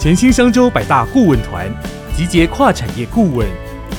[0.00, 1.70] 全新商周百大顾问团，
[2.16, 3.46] 集结跨产业顾问，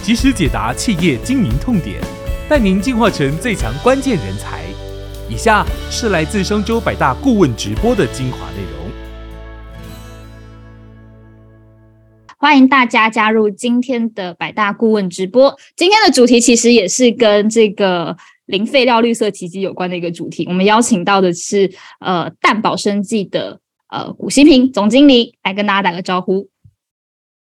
[0.02, 2.02] 及时解答企业经营痛点，
[2.50, 4.64] 带您进化成最强关键人才。
[5.30, 8.92] 以下是来自商周百大顾问直播的精华内容。
[12.40, 15.56] 欢迎大家加入今天的百大顾问直播。
[15.76, 20.48] 今天的主题其实也是跟这个零废料绿色奇迹有关的一个主题。
[20.48, 23.61] 我们邀请到的是呃蛋宝生技的。
[23.92, 26.48] 呃，古希平总经理来跟大家打个招呼。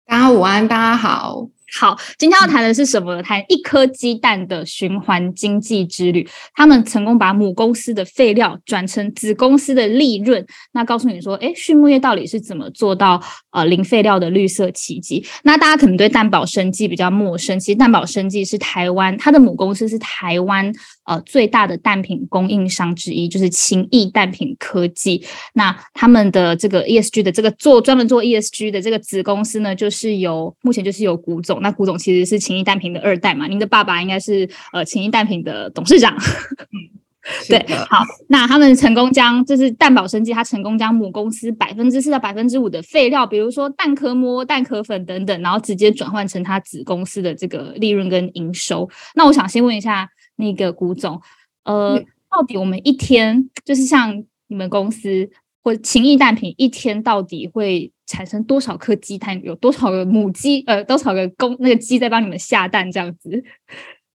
[0.05, 1.49] 大家午安，大家好。
[1.79, 3.21] 好，今天要谈的是什么？
[3.23, 6.29] 谈一颗鸡蛋的循环经济之旅。
[6.53, 10.45] 他们成功把母公司的废料转成子公司的利润。
[10.73, 13.21] 那告诉你说，哎，畜牧业到底是怎么做到
[13.57, 15.25] 呃零废料的绿色奇迹？
[15.41, 17.59] 那大家可能对蛋宝生技比较陌生。
[17.59, 20.71] 其实蛋宝生技是台湾，它的母公司是台湾
[21.05, 25.25] 呃最大的蛋品供应商之一，就是勤益蛋品科技。
[25.53, 31.59] 那他们的这个 ESG 的这个做专门做 ESG 的这个子公司呢，就是有目前就是有古总。
[31.63, 33.47] 那古总其实是秦益蛋品的二代嘛？
[33.47, 36.15] 您的爸爸应该是呃秦益蛋品的董事长。
[37.47, 48.89] 对，好，那他们成功将就是蛋宝生技，它成功将母公司百分之四到百分之五的废料，比如说蛋壳膜、蛋壳粉等等，然后直接转换成它子公司的这个利润跟营收。
[49.15, 51.21] 那我想先问一下那个古总，
[51.63, 51.97] 呃，
[52.29, 55.29] 到底我们一天就是像你们公司
[55.63, 57.91] 或情谊蛋品一天到底会？
[58.09, 59.37] 产生多少颗鸡蛋？
[59.43, 60.63] 有多少个母鸡？
[60.65, 62.89] 呃，多少个公那个鸡在帮你们下蛋？
[62.89, 63.43] 这样子？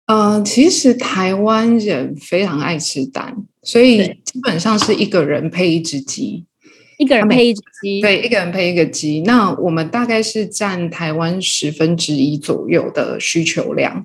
[0.07, 6.45] 呃，其实台湾人非常爱吃蛋，所以基本上是一个人配一只鸡，
[6.99, 9.21] 一个人配一只鸡，对，一个人配一个鸡。
[9.23, 14.05] 那我们大概是占台湾十分之一左右的需求量。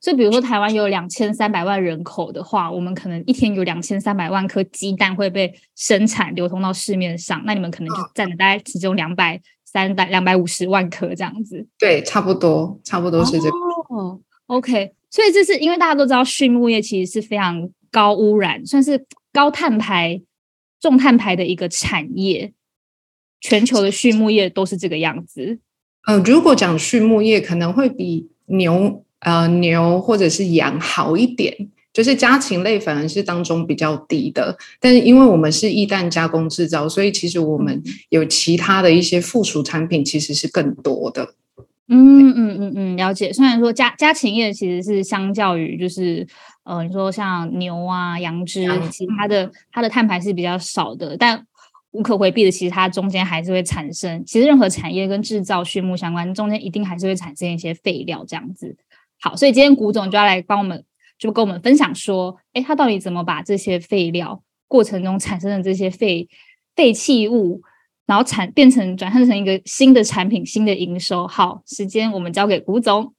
[0.00, 11.66] 所以，比如说台湾有两千三百万人口的话，我们可能一天有两千三百万颗鸡蛋会被生产流通到市面上，那你们可能就占了大概其中两百三百两百五十万颗这样子。
[11.78, 13.56] 对，差不多，差不多是这个。
[13.90, 14.92] 哦，OK。
[15.12, 20.20] 所以这是因为大家都知道，畜牧业其实是非常高污染，算是高碳排、
[20.80, 22.52] 重碳排的一个产业。
[23.40, 25.60] 全球的畜牧业都是这个样子。
[26.08, 29.04] 嗯，如果讲畜牧业，可能会比牛。
[29.24, 31.56] 呃，牛或者是羊好一点，
[31.92, 34.58] 就是家禽类反而是当中比较低的。
[34.80, 41.36] 但是因为我们是易旦加工制造，所以其实我们有其他的一些附属产品，其实是更多的。
[41.94, 43.30] 嗯嗯嗯嗯，了解。
[43.32, 46.26] 虽然说家家禽业其实是相较于就是
[46.64, 51.46] 呃，你说像牛啊、羊只，其他的它的碳排是比较少的，但
[51.90, 54.24] 无可回避的，其实它中间还是会产生。
[54.24, 58.74] 其实任何产业跟制造畜牧相关，中间一定还是会产生一些废料这样子。
[59.20, 60.84] 好，所以今天谷总就要来帮我们，
[61.18, 66.26] 就跟我们分享说，哎，他到底怎么把这些废料过程中产生的这些废
[66.74, 67.60] 废弃物，
[68.06, 71.26] 然后产变成转换成一个新的产品、新的营收。
[71.26, 73.14] 好，时间我们交给古总。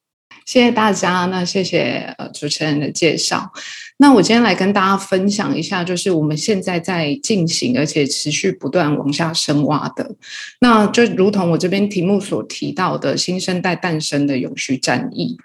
[0.45, 3.53] 谢谢大家，那谢谢呃主持人的介绍。
[3.97, 10.15] 那我今天来跟大家分享一下，就是我们现在在进行，而且持续不断往下深挖的，
[10.59, 15.37] 那就如同我这边题目所提到的新生代诞生的永续战役。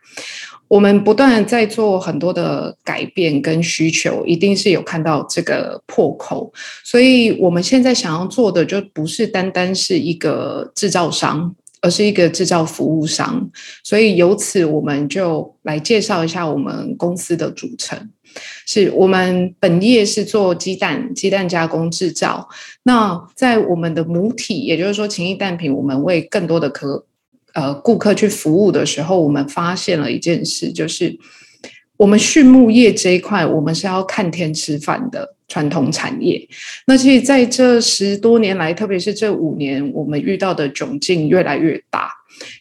[0.68, 6.52] 我们不断在做很多的改变跟需求，一定是有看到这个破口，
[6.84, 11.54] 所以我们现在想要做的就不是单单是一个制造商。
[11.80, 13.48] 而是一个制造服务商，
[13.84, 17.96] 所以由此我们就来介绍一下我们公司的组成。
[18.66, 22.48] 是我们本业是做鸡蛋、鸡蛋加工制造。
[22.82, 27.04] 那在我们的母体，也就是说情谊蛋品，我们为更多的客
[27.58, 31.18] 呃顾客去服务的时候，我们发现了一件事，就是
[31.96, 35.34] 我们畜牧业这一块，我们是要看天吃饭的。
[35.48, 36.46] 传统产业，
[36.86, 42.10] 那其实在这十多年来，特别是这五年，我们遇到的窘境越来越大。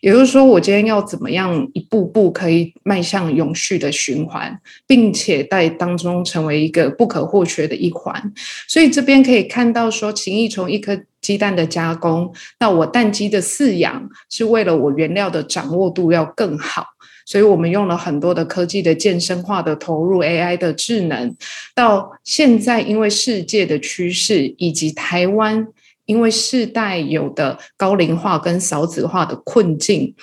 [0.02, 8.34] 也就是说，我今天要怎么样一步步可以迈向永续的循环，并且在当中成为一个不可或缺的一环。
[8.68, 16.86] 所以这边可以看到，说情谊从一颗鸡蛋的加工，到我蛋鸡的饲养，是为了我原料的掌握度要更好。
[17.28, 21.36] 所以我们用了很多的科技的健身化的投入，AI 的智能，
[21.76, 25.68] 到现在因为世界的趋势，以及台湾
[26.06, 30.16] 因为世代有的高龄化跟少子化的困境，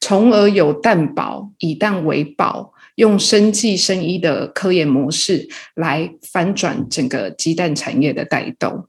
[0.00, 8.86] 从而有蛋保以蛋为宝，用生计生医的科研模式来翻转整个鸡蛋产业的带动。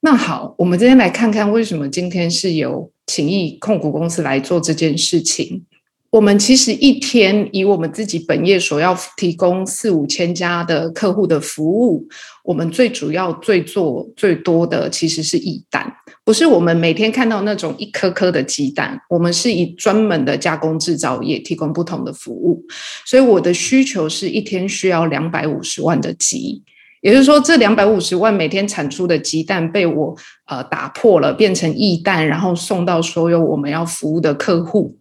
[0.00, 5.64] 那好，我们今天来看看为什么今天是由情谊控股公司来做这件事情。
[6.12, 12.06] 我们其实一天以我们自己本业所要提供四五千家的客户的服务，
[12.44, 15.90] 我们最主要最做最多的其实是易蛋，
[16.22, 22.62] 不是我们每天看到那种一颗颗的鸡蛋，我们是以专门的加工制造业提供不同的服务，
[23.06, 26.62] 所以我的需求是一天需要两百五十万的鸡，
[27.00, 30.14] 也就是说这两百五十万每天产出的鸡蛋被我
[30.44, 34.98] 呃打破了，变成易蛋，然后送到所有我们要服务的客户。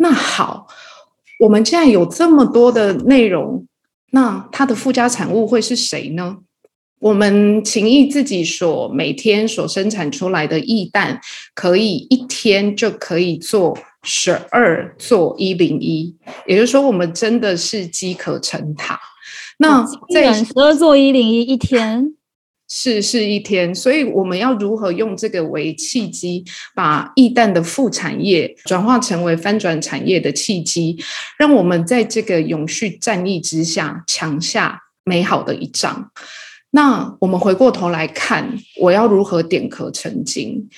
[0.00, 0.66] 那好，
[1.40, 3.66] 我们既然有这么多的内容，
[4.12, 6.38] 那它的附加产物会是谁呢？
[7.00, 11.20] 我们情谊自己所每天所生产出来的易蛋，
[11.54, 16.16] 可以一天就可以做十二做一零一，
[16.46, 18.98] 也就是说，我们真的是饥渴成塔。
[19.58, 22.14] 那在十二做一零一一天。
[22.68, 26.44] 是是一天，所以我们要如何用这个为契机，
[26.74, 31.02] 把易淡的副产业转化成为翻转产业的契机，
[31.38, 36.10] 让我们在这个永续战役之下抢下美好的一仗。
[36.70, 40.68] 那我们回过头来看，我要如何点壳成金？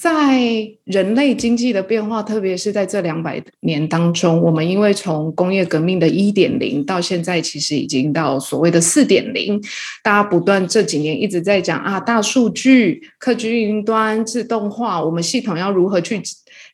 [0.00, 9.60] 在人类经济的变化，特别是在这两百年当中，我们因为从工业革命的一点零到现在，其实已经到所谓的四点零，
[10.02, 16.22] 大家不断这几年一直在讲啊，大数据、科技云端、自动化，我们系统要如何去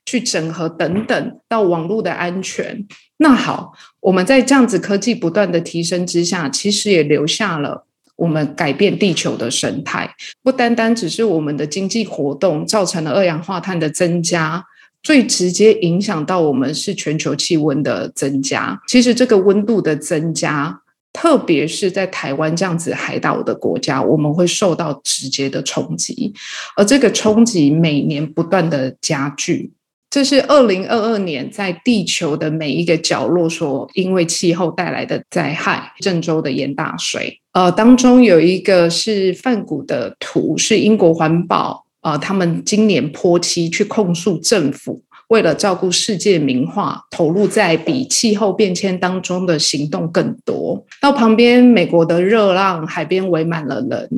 [0.04, 2.86] 去整合等等，到网络的安全。
[3.16, 7.85] 那好，我们在这样子科技不断的提升之下，其实也留下了。
[8.16, 14.64] 我们改变地球的生态，不单单只是我们的经济活动造成了二氧化碳的增加，
[15.02, 18.80] 最直接影响到我们是全球气温的增加。
[18.88, 20.80] 其实这个温度的增加，
[21.12, 26.32] 特别是在台湾这样子海岛的国家，我们会受到直接的冲击，
[26.76, 29.72] 而这个冲击每年不断的加剧。
[30.08, 35.92] 这是二零二二年在地球的每一个角落所因为气候带来的灾害。
[36.00, 50.86] 郑州的淹大水，呃，当中有一个是泛谷的图，是英国环保呃，他们今年泼漆去控诉政府，为了照顾世界名画，投入在比气候变迁当中的行动更多。
[51.00, 54.08] 到旁边，美国的热浪，海边围满了人，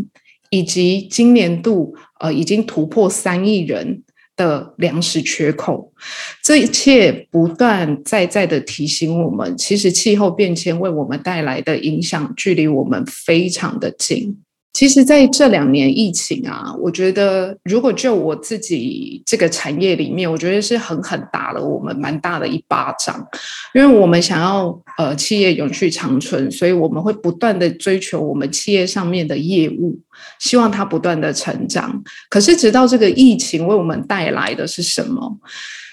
[0.50, 4.02] 以及今年度呃已经突破三亿人。
[4.38, 5.93] 的粮食缺口，
[6.43, 14.38] 这一切不断在在的提醒我们，其实气候变迁为我们带来的影响，距离我们非常的近。
[14.78, 23.26] 其实，在这两年疫情啊，我觉得如果就我自己这个产业里面，我觉得是狠狠打了我们蛮大的一巴掌。
[23.75, 29.98] 因为我们想要呃企业永续长存，所以我们会不断的追求我们企业上面的业务，
[30.38, 32.00] 希望它不断的成长。
[32.30, 35.38] 可是，直到这个疫情为我们带来的是什么？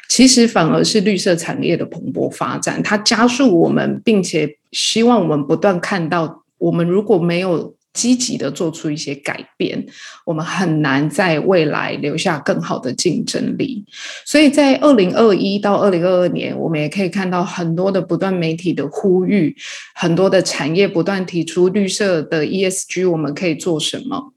[0.10, 7.74] 其实反而是绿色产业的蓬勃发展，它加速我们，并且希望我们不断看到，我们如果没有。
[7.96, 9.84] 积极的做出一些改变，
[10.26, 13.84] 我们很难在未来留下更好的竞争力。
[14.26, 19.56] 所以在二零二一到二零二二年，我们也可以看到很多的不断媒体的呼吁，
[19.96, 24.35] 很多的产业不断提出绿色的 ESG，我们可以做什么？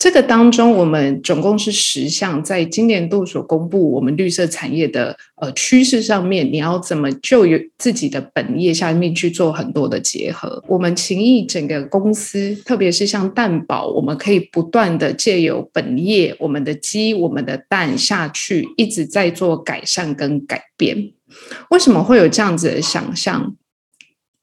[0.00, 10.64] 这个当中，我们总共是十项，在今年度所公布我们绿色产业的呃趋势上面，你要怎么就有自己的本业下面去做很多的结合？
[10.66, 21.12] 我们情谊整个公司，特别是像蛋宝，我们可以不断的借由本业，我们的鸡、我们的蛋下去，一直在做改善跟改变。
[21.68, 23.54] 为什么会有这样子的想象？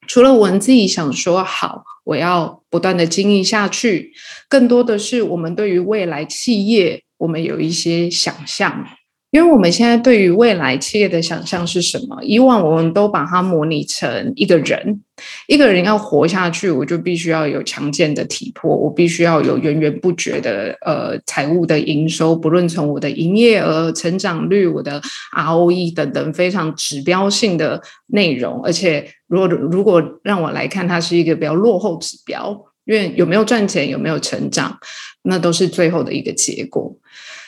[0.06, 4.14] 除了我们自己想说好，我要不断的经营下去，
[4.48, 8.88] 更多的是我们对于未来企业，我们有一些想象。
[9.32, 12.18] 因为我们现在对于未来企业的想象是什么？
[12.24, 15.02] 以往我们都把它模拟成一个人，
[15.48, 25.02] 一个人要活下去，我就必须要有强健的体魄，我必须要有源源不绝的呃财务的营收，不论从我的营业额、成长率、我的
[25.36, 28.64] ROE 等等非常指标性的内容。
[28.64, 34.80] 而且，如果如果让我来看，它是一个比较落后指标，因为有没有赚钱、有没有成长，
[35.24, 36.96] 那都是最后的一个结果。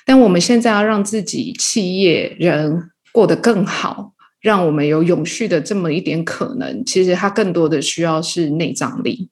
[0.10, 9.30] 但我们现在要让自己企业人过得更好，让我们有永续的这么一点可能，其实它更多的需要是内脏力。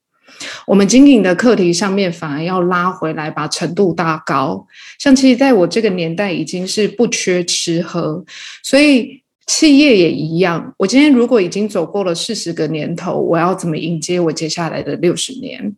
[0.68, 4.68] 我们经营的课题上面反而要拉回来，把程度搭高。
[5.00, 8.24] 像其实在我这个年代已经是不缺吃喝，
[8.62, 10.76] 所以企业也一样。
[10.78, 15.76] 我今天如果已经走过了四十个年头，我要怎么迎接我接下来的六十年？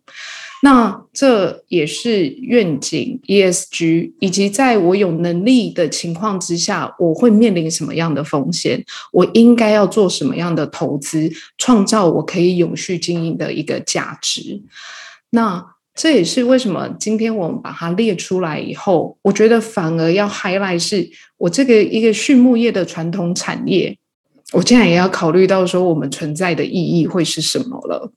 [0.62, 8.84] 那这也是愿景 ESG，以及在我有能力的情况之下，我会面临什么样的风险？
[9.10, 14.60] 我应该要做什么样的投资，创造我可以永续经营的一个价值？
[15.30, 15.64] 那
[15.94, 23.96] 这也是为什么今天我们把它列出来以后，我觉得反而要 highlight 是我这个一个畜牧业的传统产业，
[24.52, 28.12] 我现在也要考虑到说我们存在的意义会是什么了。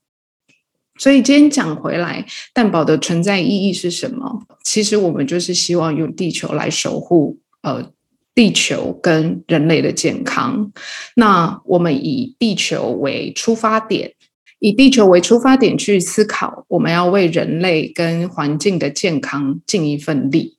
[0.98, 4.42] 所以今天讲回来，蛋宝的存在意义是什么？
[4.62, 7.90] 其实我们就是希望用地球来守护呃
[8.34, 10.72] 地球跟人类的健康。
[11.16, 14.12] 那我们以地球为出发点，
[14.60, 20.58] 以地球为出发点去思考，我们要为人类跟环境的健康尽一份力。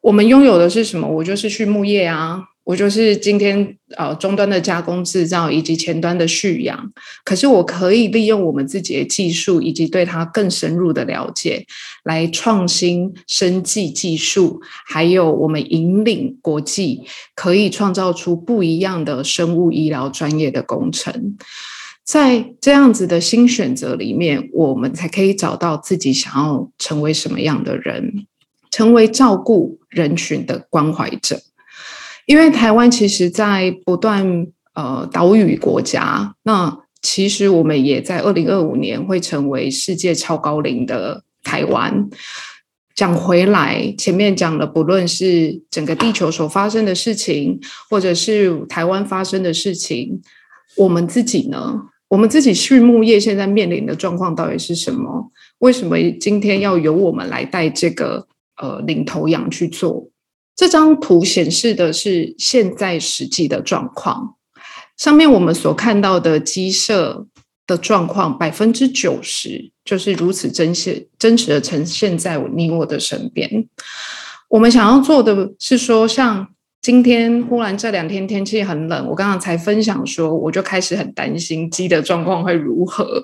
[0.00, 1.08] 我们拥有的是什么？
[1.08, 2.44] 我就是畜牧业啊。
[2.68, 6.92] 我就是今天呃终端的加工制造以及前端的蓄养，
[7.24, 11.64] 可是我可以利用我们自己的技术以及对它更深入的了解，
[12.04, 21.38] 来创新生技技术，还有我们引领国际，可以创造出不一样的生物医疗专业的工程。
[22.04, 28.26] 在这样子的新选择里面，我们才可以找到自己想要成为什么样的人，
[28.70, 31.40] 成为照顾人群的关怀者。
[32.28, 42.06] 因为台湾其实，在不断呃岛屿国家，那其实我们也在二零二五年会成为世界超高龄的台湾。
[42.94, 47.58] 讲回来，前面讲了，不论是整个地球所发生的事情，
[47.88, 50.20] 或者是台湾发生的事情，
[50.76, 55.32] 我们自己呢，我们自己畜牧业现在面临的状况到底是什么？
[55.60, 58.26] 为什么今天要由我们来带这个
[58.60, 60.10] 呃领头羊去做？
[60.58, 64.34] 这张图显示的是现在实际的状况，
[64.96, 67.28] 上面我们所看到的鸡舍
[67.64, 73.68] 的状况，百分之九十就是如此真实真实的呈现在你我的身边。
[74.48, 76.48] 我们想要做的是说，像
[76.82, 83.22] 今天忽然这两天天气很冷，我刚刚才分享说，我就开始很担心鸡的状况会如何，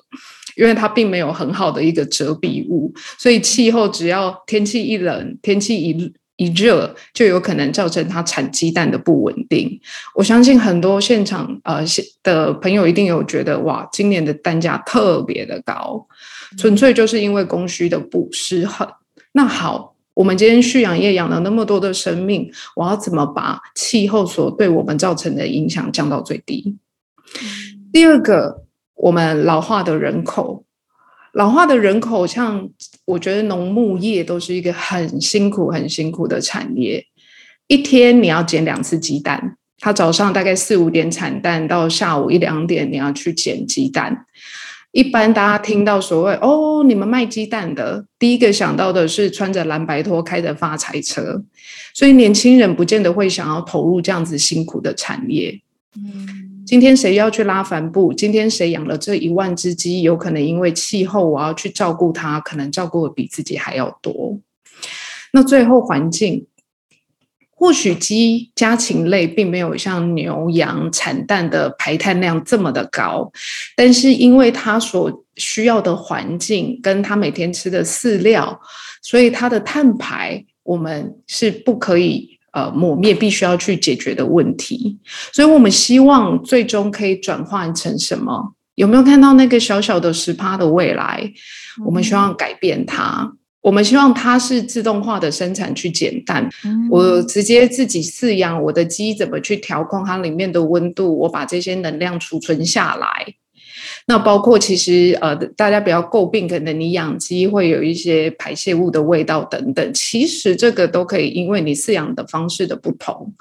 [0.57, 6.15] 因为它并没有很好的一个遮蔽物，所以气候只要天气一冷，天气一。
[6.37, 9.81] 一热就有可能造成它产鸡蛋的不稳定。
[10.15, 11.85] 我相信很多现场呃
[12.23, 16.07] 的朋友一定有觉得哇，今年的蛋价特别的高，
[16.59, 18.89] 纯粹就是因为供需的不失衡。
[19.33, 26.77] 那好，我们今天畜养业养了那么多的生命，我要怎么把气候所对我们造成的影响降到最低？
[27.93, 28.65] 第二个，
[28.97, 30.65] 我们老化的人口。
[31.33, 32.69] 老化的人口，像
[33.07, 37.05] 我觉得农牧业都是一个很辛苦、很辛苦的产业。
[37.67, 44.27] 一天你要捡两次鸡蛋，他早上大概四五点产蛋，到下午一两点你要去捡鸡蛋。
[44.93, 51.43] 一般大家听到所谓“哦，你们卖鸡蛋的”，第一个想到的是穿着蓝白拖开着发财车，
[51.93, 55.61] 所以年轻人不见得会想要投入这样子辛苦的产业。
[55.97, 56.54] 嗯。
[56.67, 58.13] 今天谁要去拉帆布？
[58.13, 60.01] 今天谁养了这一万只鸡？
[60.01, 64.39] 有可能因为气候，我要去照顾它，可能照顾的比自己还要多。
[65.33, 66.47] 那最后环境，
[67.51, 73.31] 或许鸡家禽类并没有像牛羊产蛋的排碳量这么的高，
[73.77, 78.59] 但是因为它所需要的环境跟它每天吃的饲料，
[79.03, 82.34] 所以它的碳排我们是不可以。
[82.55, 84.97] 呃，抹灭必须要去解决的问题，
[85.33, 88.55] 所以我们希望最终可以转换成什么？
[88.77, 91.33] 有没有看到那个小小的十趴的未来？
[91.85, 96.49] 我们希望改变它，我们希望它是自动化的生产去减碳。
[96.91, 101.19] 我直接自己饲养我的鸡，怎么去调控它里面的温度？
[101.19, 103.35] 我把这些能量储存下来。
[104.07, 109.95] 那包括其实呃，大家比较诟病，可能你养鸡会有一些排泄物的味道等等。
[109.95, 113.33] 其实这个都可以，因为你饲养的方式的不同，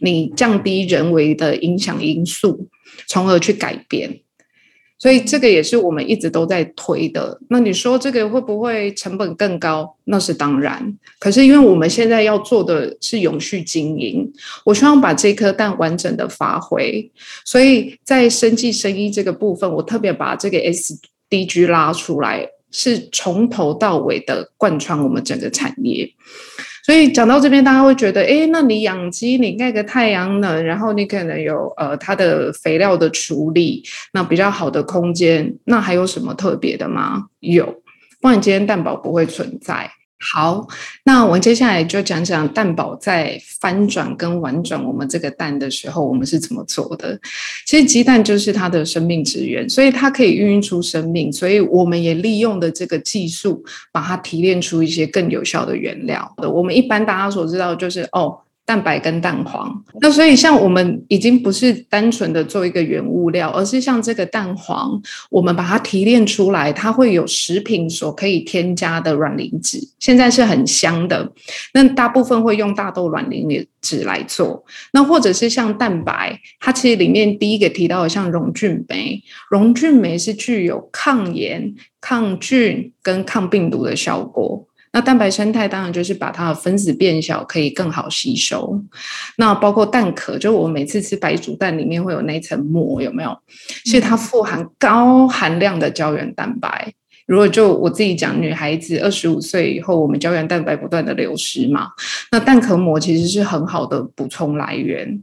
[0.00, 2.68] 你降低人为的影响因素，
[3.08, 4.20] 从而去改变。
[5.04, 7.38] 所以这个也是我们一直都在推的。
[7.50, 9.94] 那你说这个会不会成本更高？
[10.04, 10.96] 那是当然。
[11.18, 14.32] 可是因为我们现在要做的是永续经营，
[14.64, 17.12] 我希望把这颗蛋完整的发挥。
[17.44, 26.10] 所以在生计生意这个部分，我特别把这个 SDG 拉出来，是从头到尾的贯穿我们整个产业。
[26.84, 37.24] 所以讲到这边，大家会觉得，哎，那你养鸡，你盖个太阳能，然后你可能有呃它的肥料的处理，那比较好的空间，那还有什么特别的吗？
[37.40, 37.64] 有，
[38.20, 39.90] 不然今天蛋宝不会存在。
[40.32, 40.66] 好，
[41.04, 47.20] 那我们接下来就讲讲蛋宝在翻转跟玩转我们这个蛋的时候，我们是怎么做的。
[47.66, 53.62] 其实鸡蛋就是它的生命之源，所以它可以孕育出生命，所以我们也利用的这个技术，
[53.92, 56.34] 把它提炼出一些更有效的原料。
[56.38, 58.40] 我们一般大家所知道就是哦。
[58.66, 64.98] 蛋白跟蛋黄，那所以像我们已经不是单纯的做一个原物料，而是像这个蛋黄，
[65.30, 71.30] 我们把它提炼出来，它会有食品所可以添加的软磷脂，现在是很香的。
[71.74, 84.66] 那大部分会用大豆卵磷脂来做，那或者是像蛋白，它其实里面第一个提到的像溶菌酶，溶菌酶是具有抗炎、抗菌跟抗病毒的效果。
[84.94, 88.80] 那蛋白生态当然就是把它的分子变小，可以更好吸收。
[89.36, 93.36] 那包括蛋壳，就我每次吃白煮蛋里面会有那层膜，有没有？
[93.84, 96.94] 其实它富含高含量的胶原蛋白。
[97.26, 101.88] 如果就我自己讲，女孩子二十五岁以后，我们胶原蛋白不断的流失嘛，
[102.30, 105.20] 那蛋壳膜其实是很好的补充来源。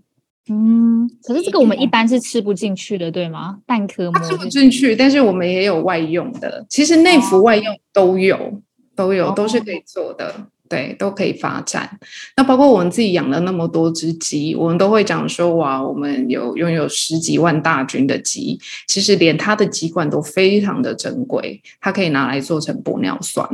[0.49, 3.59] 嗯，可是这个我们一般是吃不进去的，对吗？
[3.65, 8.61] 蛋壳膜吃不进去，但是我们也有外用的，其实内服外用都有。
[8.95, 11.99] 都有，都是可以做的，对，都可以发展。
[12.37, 23.47] 那包括我们自己养了那么多只鸡，我们都会讲说，哇，我们有拥有十几万大军的鸡，其实连它的鸡冠都非常的珍贵，它可以拿来做成玻尿酸，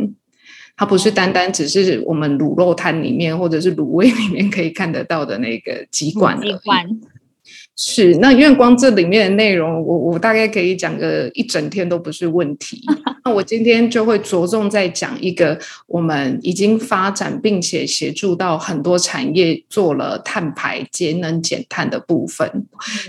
[0.76, 6.86] 它不是单单只是我们卤肉摊里面或者是卤味里面可以看得到的那个鸡冠鸡冠。
[7.80, 12.82] 是，那因为光这里面的内容，我我大概可以讲个一整天都不是问题。
[13.24, 22.50] 那我今天就会着重在讲一个我们已经发展并且协助到很多产业做了碳排节能减碳的部分。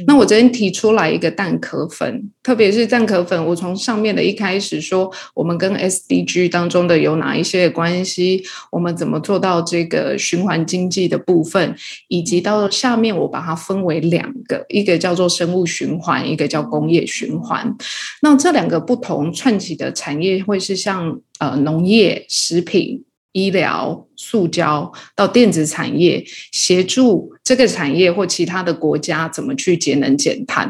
[0.07, 11.75] 那我昨天提出来一个蛋壳粉，特别是蛋壳粉，我从上面的一开始说，我们跟 SDG 当中的有哪一些关系，我们怎么做到这个循环经济的部分，
[12.09, 14.58] 以及到下面我把它分为两个。
[14.69, 17.77] 一个叫做生物循环，一个叫工业循环。
[18.23, 24.05] 那这两个不同串起的产业，会是像呃农业、食品、医疗。
[24.21, 30.69] 塑胶到电子产业，协助这个产业或其他的国家怎么去节能减碳。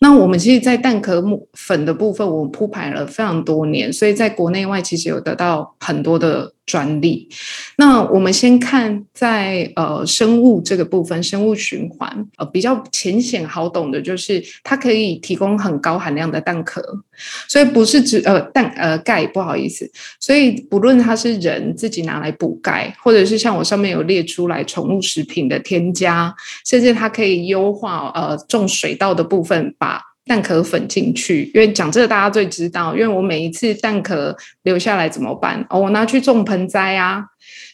[0.00, 7.28] 那我们其实，在蛋壳木粉的部分，我们铺排了非常多年，所以在国内外其实有得到很多的专利。
[7.76, 16.82] 那我们先看在呃生物这个部分，生物循环呃比较浅显好懂的，就是它可以提供很高含量的蛋壳，
[17.48, 22.94] 所以不是指呃蛋呃钙，不好意思，所以不论它是人自己拿来补钙。
[23.02, 26.34] 或者是像我上面有列出来宠物食品的添加，
[26.64, 31.50] 甚至它可以优化呃种水稻的部分，把蛋壳粉进去。
[31.54, 35.64] 因为讲这个大家最知道，因为我每一次蛋壳留下来怎么办？
[35.70, 37.24] 哦，我拿去种盆栽啊，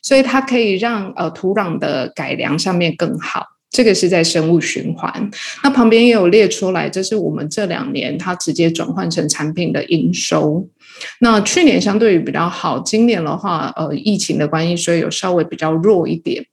[0.03, 3.47] 所以它可以让呃土壤的改良上面更好。
[3.71, 5.31] 这个是在生物循环。
[5.63, 10.67] 那旁边也有列出来，这是我们这两年它直接转换成产品的营收。
[11.21, 16.45] 那去年相对于比较好，今年的话，呃，疫情的关系，所以有稍微比较弱一点。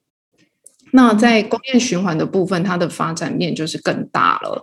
[0.92, 4.62] 那在工业循环的部分，它的发展面就是更大了。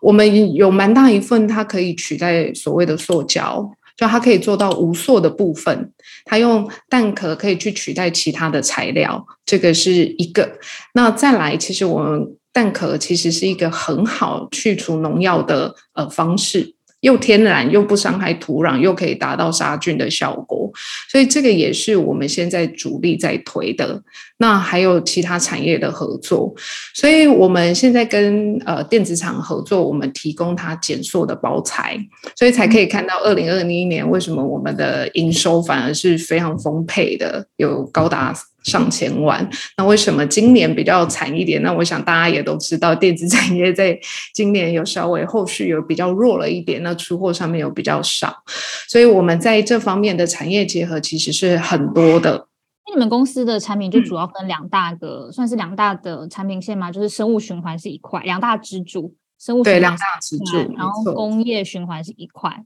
[0.00, 5.92] 我们有蛮大一份，它可以取代所谓的塑胶，就它可以做到无塑的部分。
[6.24, 10.58] 它用蛋壳可以去取代其他的材料，这个是一个。
[10.94, 16.74] 那再来，其实我们蛋壳其实是一个很好去除农药的呃方式。
[17.02, 20.70] 又天然又不伤害土壤，又可以达到杀菌的效果，
[21.08, 24.02] 所以这个也是我们现在主力在推的。
[24.38, 26.52] 那还有其他产业的合作，
[26.94, 31.96] 所以我们现在跟呃电子厂合作，我们提供它减塑的包材，
[32.36, 38.34] 所以才可以看到二零二零年为什么我们的营收反而是非常丰沛的，有高达。
[38.64, 41.62] 上千万，那为什么今年比较惨一点？
[41.62, 43.98] 那我想大家也都知道，电子产业在
[44.32, 48.42] 今年有稍微后续有比较弱了一点，那出货上面有比较少，
[48.88, 52.48] 所以我们在这方面的产业结合其实是很多的。
[52.86, 56.90] 那你们公司的产品就主要分两大个，算是两大的产品线吗？
[56.90, 62.64] 就是生物循环是一块，两大支柱，生物对两大支柱，然后工业循环是一块，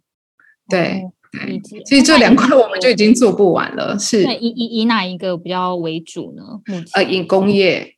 [0.68, 1.02] 对。
[1.84, 6.42] 其实这两块我们就已经做不完了，是以以以哪一个比较为主呢？
[6.92, 7.94] 呃，以工业，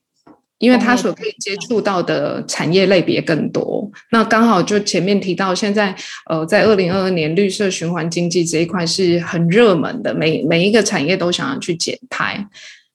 [0.58, 3.90] 因为它所可以接触到的产业类别更多。
[4.10, 5.94] 那刚好就前面提到，现在
[6.28, 12.46] 呃，在二零二二年绿色循环经济这一块是很热门的，每每一个产业都想要去减排，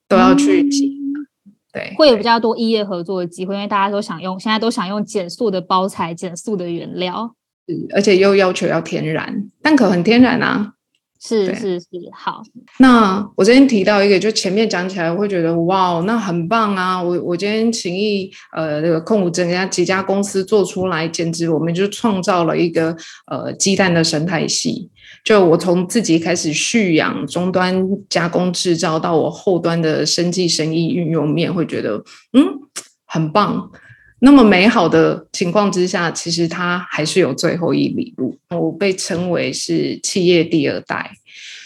[0.08, 0.90] 都要去减。
[1.72, 7.34] 对，会有比较多异业合作的机会，因为大家都想用，现在都想用减速的包材、减速的原料。
[7.94, 10.74] 而且又要求要天然，蛋壳很天然啊，
[11.22, 12.42] 是是是，好，
[12.80, 17.02] 那我今天提到一个，就前面讲起来，我会觉得哇，那很棒啊！
[17.02, 22.94] 我我今天情谊呃，这个控股整家几家公司做出来，简直我们就创造了一个
[23.32, 24.90] 呃鸡蛋的生态系。
[25.24, 32.44] 就我从自己开始蓄养终端加工制造，到我后端的生计生意运用面，会觉得嗯
[33.06, 33.72] 很棒。
[34.26, 38.38] 那么美好的情况之下，其实它还是有最后一里路。
[38.50, 41.12] 我被称为是企业第二代，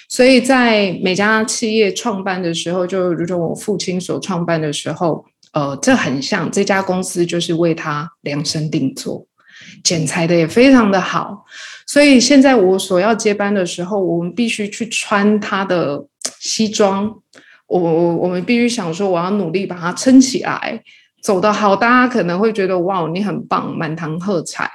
[0.10, 9.28] 所以在每家企业创办的时候，就如同我父亲所创办的时候，呃，这很像这家公司就是为他量身定做，
[9.84, 11.46] 剪裁的也非常的好。
[11.86, 16.04] 所以现在我所要接班的时候，我们必须去穿他的
[16.40, 17.06] 西装，
[17.68, 20.82] 我我我们必须想说，我要努力把它撑起来。
[21.28, 24.72] 走得好，大家可能会觉得哇，你很棒，满堂喝彩。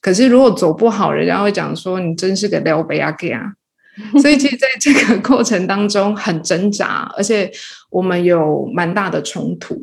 [0.00, 3.52] 可是如果走不好，人家会讲说你真是个撩贝阿 K 啊。
[4.18, 7.52] 所以其实在这个过程当中很挣扎，而且
[7.90, 9.74] 我们有蛮大的冲突。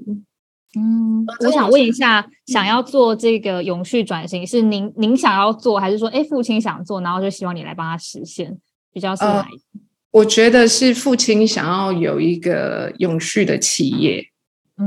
[0.76, 8.58] 嗯，我想问一下，想要做这个永续转型，是您您想要做，还是说，哎，父亲想做，然后就希望你来帮他实现？
[8.92, 9.62] 比较是哪一？
[10.10, 14.26] 我觉得是父亲想要有一个永续的企业。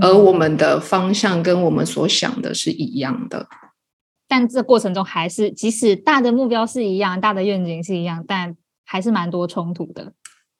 [0.00, 3.48] 而我们的方向跟我们所想的是一样的，
[4.29, 10.12] 但这过程中还是，即使大的目标是一样，大的愿景是一样，但还是蛮多冲突的。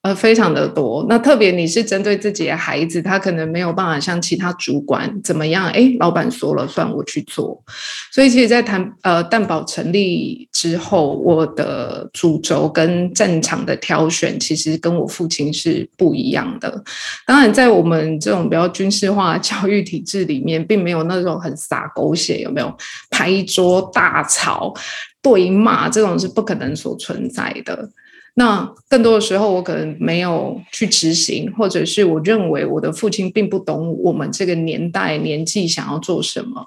[0.03, 1.05] 呃，非常的多。
[1.11, 5.67] 那特别你是针对自己的孩子，他可能没有办法像其他主管怎么样？
[5.69, 7.63] 哎，老板说了算，我去做。
[8.11, 16.83] 所以，其实，在谈呃蛋堡成立之后，我的主轴跟战场的挑选，其实跟我父亲是不一样的。
[17.27, 22.75] 当然，在我们这种比较军事化教育体制里面，并没有那种很洒狗血，有没有
[23.11, 24.73] 拍桌大吵、
[25.21, 27.87] 对骂这种是不可能所存在的。
[28.35, 36.65] 那更多的时候，我可能没有去执行，或者是我认为我的父亲并不懂我们这个年代年纪想要做什么，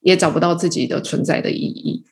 [0.00, 2.02] 也找不到自己的存在的意义。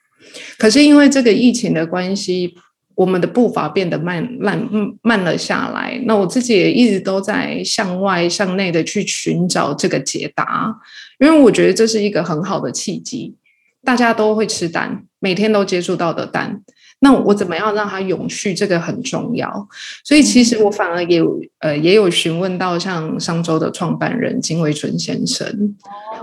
[0.58, 2.54] 可是因为这个疫情的关系，
[2.94, 4.68] 我们的步伐变得慢、慢、
[5.02, 6.00] 慢了下来。
[6.04, 10.72] 那我自己也一直都在向外、向内的去寻找这个解答，
[11.18, 13.34] 因为我觉得这是一个很好的契机。
[13.82, 16.60] 大家都会吃蛋，每天都接触到的单。
[17.02, 18.52] 那我怎么样让它永续？
[18.52, 19.68] 这个很重要。
[20.04, 25.76] 所以其实我反而也有呃也有询问到像商周的创办人金维纯先生，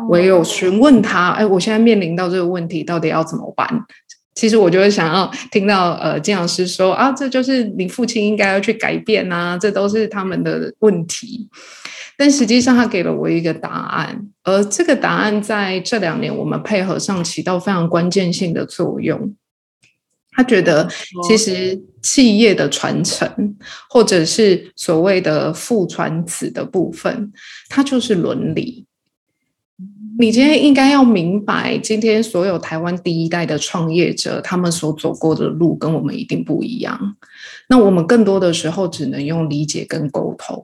[0.08, 3.68] 我也有询问他，哎，我现在面临到这个问题，到底要怎么办？
[4.36, 11.50] 其实我就会想要听到呃金老师说啊，这就是你父亲应该要去改变啊，这都是他们的问题。
[12.18, 19.36] 但实际上他给了我一个答案，而这个答案在这两年我们配合上起到非常关键性的作用。
[20.32, 20.88] 他觉得，
[21.28, 23.56] 其实企业的传承，
[23.90, 27.32] 或者是所谓的父传子的部分，
[27.70, 28.86] 它就是伦理。
[30.20, 37.16] 你今天应该要明白，今天所有台湾第一代的创业者，他们所走过的路跟我们一定不一样。
[37.70, 40.64] 那我们更多的时候只能用理解跟沟通，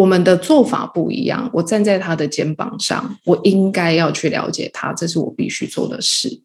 [0.00, 1.50] 我们的做法不一样。
[1.52, 6.40] 我站在他的肩膀上，我应该要去了解他，这是我必须做的事。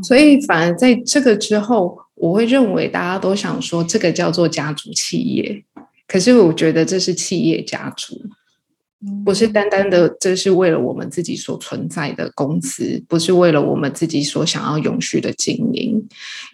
[0.00, 5.64] 所以，反而在这个之后，我会认为大家都想说这个叫做家族企业，
[6.06, 8.14] 可是我觉得这是企业家族，
[9.24, 16.00] 不是单单的这是为了我们自己所存在的公司，不是为了我们自己所想要永续的经营，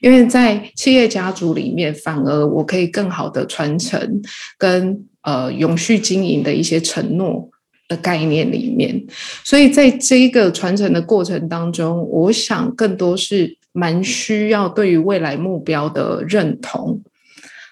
[0.01, 4.23] 因为在企业家族里面，反而我可以更好的传承
[4.57, 7.51] 跟呃永续经营的一些承诺。
[7.87, 9.05] 的概念里面，
[9.45, 17.03] 所以在这一个传承的过程当中，我想更多是蛮需要对于未来目标的认同。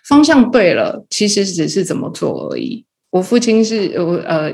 [0.04, 2.84] 方向对了，其实只是怎么做而已。
[3.08, 4.52] 我父亲是我呃，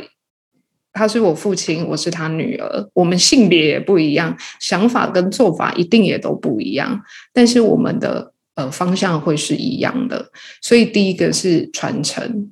[0.92, 10.30] 他是我父亲，我是他女儿，我们性别也不一样，想法跟做法一定也都不一样，但是我们的呃方向会是一样的。
[10.60, 12.50] 所以第一个是传承，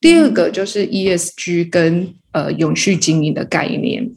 [0.00, 2.12] 第二个就是 ESG 跟。
[2.34, 4.10] 呃，永续经营的概念。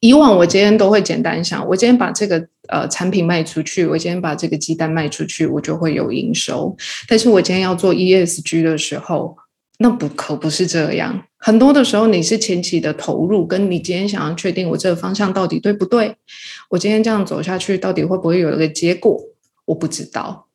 [0.00, 6.76] 以往我今天都会简单想，我今天把这个呃产品卖出去，我今天把这个鸡蛋卖出去，我就会有营收。
[7.08, 9.34] 但是我今天要做 ESG 的时候，
[9.78, 11.24] 那不可不是这样。
[11.38, 16.14] 很多的时候，你是前期的投入，跟你今天想要确定我这个方向到底对不对？
[16.68, 19.18] 我今天这样走下去，到底会不会有一个结果？
[19.68, 20.46] 我不知道。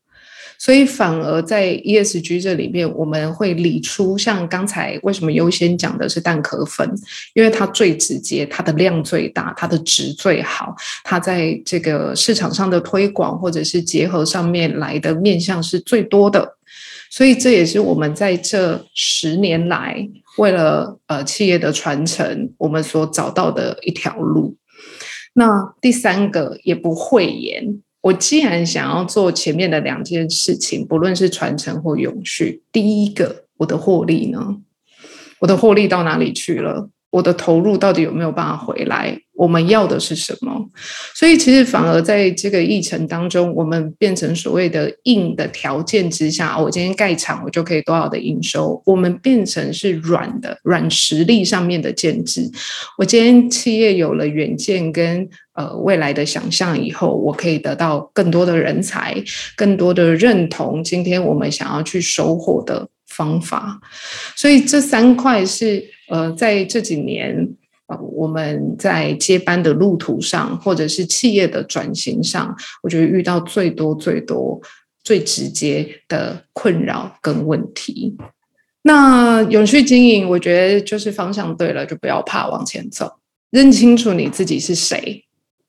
[0.60, 6.90] 所以反而在 ESG 这里面，我们会理出像刚才为什么优先讲的是蛋壳粉，
[7.34, 10.74] 因为它最直接，它的量最大，它的值最好，
[11.04, 16.58] 它在这个市场上的推广或者是结合上面来的面向是最多的。
[17.10, 24.56] 所以这也是我们在这十年来为了呃企业的传承，我们所找到的一条路。
[25.34, 34.58] 那第三个也不讳言，我既然想要做前面的两件事情，不论是传承或永续，第一个我的获利呢？
[35.40, 36.90] 我的获利到哪里去了？
[37.12, 39.18] 我的投入到底有没有办法回来？
[39.36, 40.70] 我们要的是什么？
[41.16, 48.82] 所以其实反而在这个议程当中，我们变成所谓的硬的条件之下，我今天盖厂，我就可以多少的营收。
[48.86, 52.52] 我们变成是软的软实力上面的建制。
[52.98, 59.16] 我今天企业有了远见跟呃未来的想象以后，我可以得到更多的人才，
[59.56, 60.84] 更多的认同。
[60.84, 63.80] 今天我们想要去收获的方法，
[64.36, 65.84] 所以这三块是。
[66.10, 67.48] 呃，在这几年，
[68.12, 74.62] 我们在接班的路途上，或者是企业的转型上，我觉得遇到最多、最多、
[75.02, 78.16] 最直接的困扰跟问题。
[78.84, 85.24] 那永续经营，我觉得就是方向对了，就不要怕往前走，认清楚你自己是谁，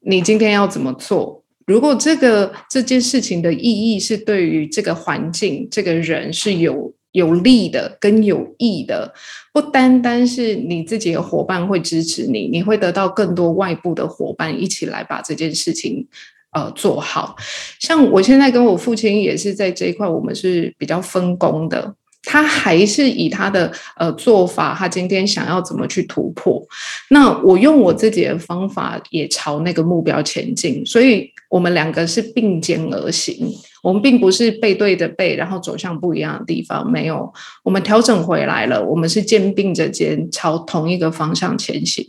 [0.07, 1.43] 你今天要怎么做。
[1.67, 6.95] 如果这个这件事情的意义是对于这个环境、这个人是有。
[7.15, 9.15] 有利的跟有益的，
[9.53, 16.09] 不单单是你自己的伙伴会支持你，你会得到更多外部的伙伴一起来把这件事情
[16.51, 17.37] 呃做好。
[17.79, 21.95] 像我现在跟我父亲也是在这一块，我们是比较分工的。
[22.25, 26.63] 他还是以他的呃做法，他今天想要怎么去突破？
[27.11, 30.85] 那我用我自己的方法，也朝那个目标前进。
[30.87, 33.47] 所以，我们两个是并肩而行，
[33.83, 36.91] 我们并不是背对着背，然后走向不一样的地方。
[36.91, 37.33] 没有，
[37.63, 42.05] 我们调整回来了，我们是肩并着肩，朝同一个方向前行。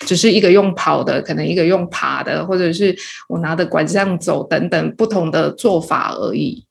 [0.00, 2.94] 只是一个用跑的，可能一个用爬的，或者是
[3.28, 6.64] 我拿着拐杖走等等不同的做法而已。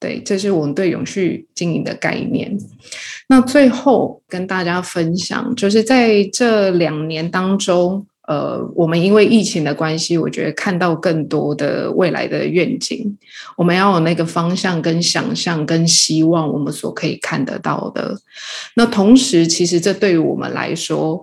[0.00, 2.56] 对，这是我们对永续经营的概念。
[3.28, 13.18] 那最后跟大家分享，就是在这两年当中，呃，我们因为疫情的关系，我觉得看到更多的未来的愿景。
[13.56, 18.16] 我们要有那个方向、跟想象、跟希望，我们所可以看得到的。
[18.76, 21.22] 那同时，其实这对于我们来说，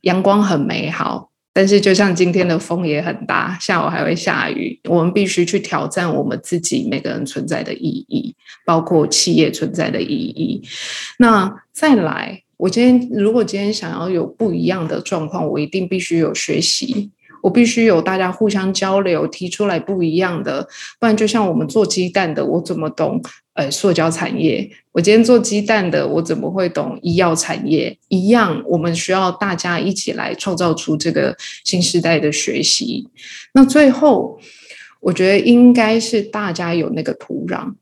[0.00, 1.29] 阳光很美好。
[1.52, 8.34] 但是，就像今天的风也很大，下午还会下雨，我们必须去挑战我们自己每个人存在的意义，
[8.64, 10.62] 包括企业存在的意义。
[11.18, 17.10] 那再来，我今天如果今天想要有不一样的状况，我一定必须有学习。
[17.42, 23.18] 我必须有大家互相交流，提出来不一样的，不然就像我们做鸡蛋的，我怎么懂？
[23.54, 27.98] 呃，塑胶产业，我今天做鸡蛋的，我怎么会懂医药产业？
[28.08, 33.08] 一样，我们需要大家一起来创造出这个新时代的学习。
[33.52, 34.38] 那最后，
[35.00, 37.74] 我觉得应该是大家有那个土壤。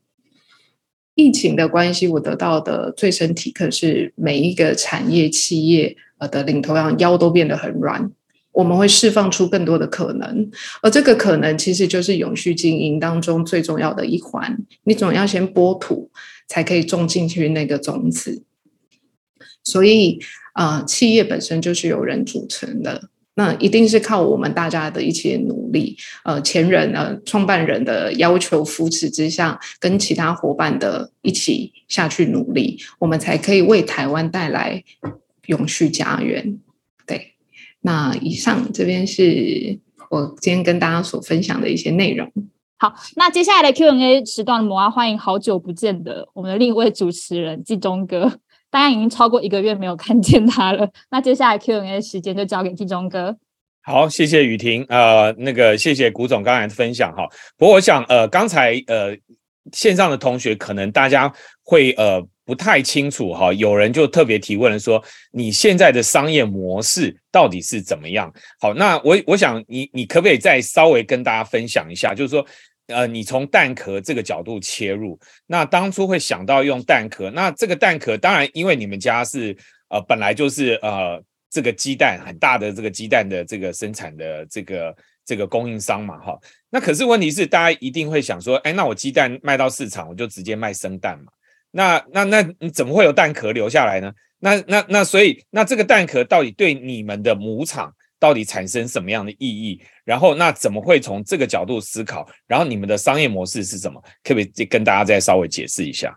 [1.13, 8.11] 疫情的关系，我得到的最深体可是每一个产业企业呃的领头羊腰都变得很软。
[8.59, 14.57] 我们会释放出更多的可能，而这个可能其实就是永续经营当中最重要的一环。
[14.83, 16.11] 你总要先播土，
[16.45, 18.43] 才可以种进去那个种子。
[19.63, 20.19] 所以，
[20.55, 25.95] 呃，企业本身就是由人组成的，那一定是靠我们大家的一起努力。
[26.25, 34.83] 呃，前人呃，创办人的要求扶持之下，跟其他伙伴的一起下去努力，我们才可以为台湾带来
[35.45, 36.59] 永续家园。
[37.81, 42.29] 那以上这边是我今天跟大家所分享的一些内容。
[42.77, 48.39] 好，那接下来的 Q&A 时段，我要欢迎好久不见的我们的另一位主持人季中哥，
[48.69, 50.89] 大家已经超过一个月没有看见他了。
[51.11, 53.37] 那接下来 Q&A 时间就交给季中哥。
[53.81, 57.27] 好，谢谢雨婷，呃，那个谢谢古总刚才的分享哈。
[57.57, 59.17] 不过我想，呃，刚才呃
[59.71, 61.31] 线上的同学可能大家
[61.63, 62.25] 会呃。
[62.49, 64.99] 不太清楚哈，有人就特别提问了，说
[65.31, 68.33] 你现在的商业模式到底是怎么样？
[68.59, 72.43] 好，那我我想你你可不可以再稍微跟大家分享一下，就是说，
[72.87, 79.55] 呃，你从蛋壳这个角度切入，那当初会想到用蛋壳，那这个蛋壳当然因为你们家是
[79.89, 86.35] 呃本来就是呃这个鸡蛋很大的这个鸡蛋的这个生产的这个这个供应商嘛哈，
[86.71, 91.31] 那可是问题是大家一定会想说，哎，那我鸡蛋卖到市场，我就直接卖生蛋嘛。
[91.71, 94.11] 那那那你怎么会有蛋壳留下来呢？
[94.39, 99.81] 那那那所以那这个蛋壳到底对你们的母厂到底产生什么样的意义？
[100.05, 102.27] 然后那怎么会从这个角度思考？
[102.47, 104.01] 然后你们的商业模式是什么？
[104.23, 106.15] 可不可以跟大家再稍微解释一下？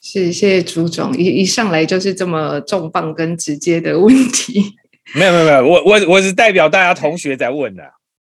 [0.00, 4.74] 是，谢谢朱总，一一上来就是这么重磅跟直接的问题。
[5.14, 7.84] 没有没有没有，我我我是代表大家同学在问的。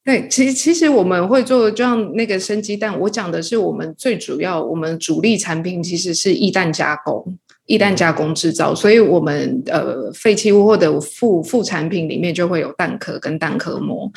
[0.06, 7.38] 对，其实其实我们会做，就像那个生鸡蛋，我讲的是我们最主要，我们主力产品其实是易蛋加工。
[7.68, 14.08] 一旦加工制造，所以我们呃废弃物或者副副产品里面就会有蛋壳跟蛋壳膜。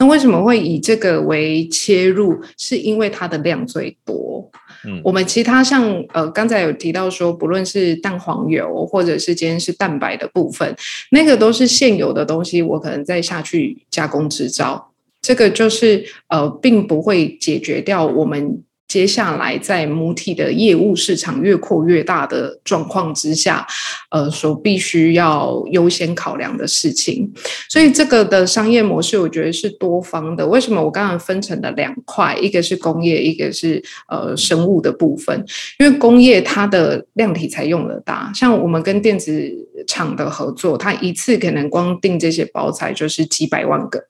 [0.00, 2.36] 那为什么会以这个为切入？
[2.58, 4.50] 是因为它的量最多。
[4.84, 10.74] 嗯，我们其他像呃刚才有提到说，不论是蛋黄油或者是今天是蛋白的部分，
[11.12, 14.90] 那个都是现有的东西，我可能再下去加工制造，
[15.26, 18.62] 这个就是呃并不会解决掉我们。
[18.88, 23.66] 接下来，在母体的业务市场越扩越大的状况之下，
[24.10, 27.30] 呃，所必须要优先考量的事情。
[27.68, 30.46] 所以，这个的商业模式，我觉得是多方的。
[30.46, 32.36] 为什么我刚刚分成了两块？
[32.40, 35.44] 一个是工业，一个是呃生物的部分。
[35.80, 39.52] 因为工业它的量体才用得大，像我们跟电子
[39.88, 44.00] 厂的合作，它一次可能光订这些包材就是几百万个，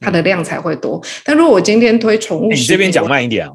[0.00, 1.02] 它的量才会多。
[1.24, 3.54] 但如果我今天推宠物，你这边讲慢一点啊。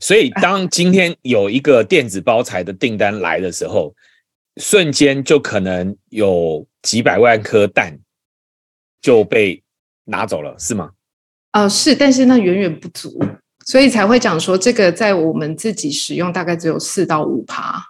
[0.00, 3.92] 所以，当今天有一个电子包材的订单来的时候，
[4.56, 7.98] 瞬间就可能有几百万颗蛋
[9.02, 9.60] 就被
[10.04, 10.90] 拿走了，是吗？
[11.52, 13.18] 哦，是，但是那远远不足，
[13.66, 17.82] 所以才会讲说，这个在我们自己使用大概只有四到五趴，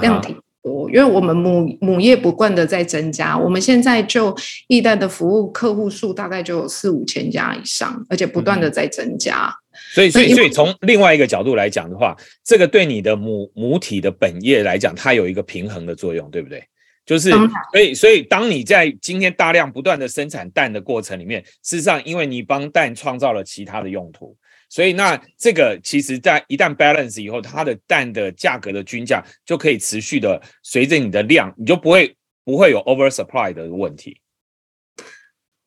[0.00, 4.34] 量挺多，因为我们母母业不断的在增加，我们现在就
[4.66, 9.54] 易蛋的服务客户数大概就有四五千家以上，而且不断的在增加。
[9.92, 16.64] 所以，所以，所以从另外一个角度来讲的话，这个对你的母母体的本业来讲，它有一个平衡的作用，对不对？
[17.04, 17.30] 就是，
[17.70, 24.34] 所以，所以，当你在今天大量不断的生产蛋的过程里面，事实上，因为你帮蛋创造了其他的用途，
[24.74, 34.16] 所以那这个其实，在一旦 balance 以后，它的蛋的价格的均价就可以持续的随着你的量，你就不会不会有 over supply 的问题。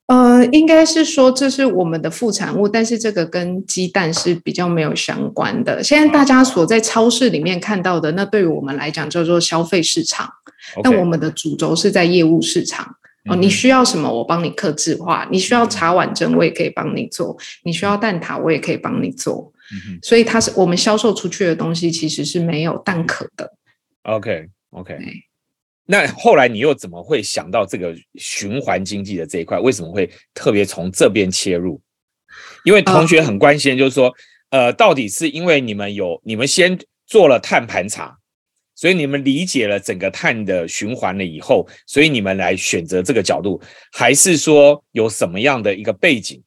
[0.07, 5.81] 呃，应该是说这是我们的副产物，但是这个跟鸡蛋是比较没有相关的。
[5.81, 10.29] 现在大家所在超市里面看到的，那对于我们来讲叫做消费市场。
[10.83, 13.35] 那我们的主轴是在业务市场哦。
[13.35, 15.27] 你需要什么，我帮你克制化。
[15.31, 17.37] 你需要茶碗蒸，我也可以帮你做。
[17.63, 19.51] 你需要蛋挞，我也可以帮你做。
[20.01, 23.53] 所以它是我们销售出去的东西，其实是没有蛋壳的。
[24.03, 24.97] OK，OK。
[25.85, 29.57] 那后来你又怎么会想到这个循环经济的这一块？
[29.59, 31.81] 为什么会特别从这边切入？
[32.65, 34.13] 因为同学很关心，就是说，
[34.49, 38.16] 呃，到底是因为你们有你们先做了碳盘查，
[38.77, 43.59] 所以你们理解了整个碳的循环了以后，所以你们来选择这个角度，
[43.91, 46.41] 还是说有什么样的一个背景？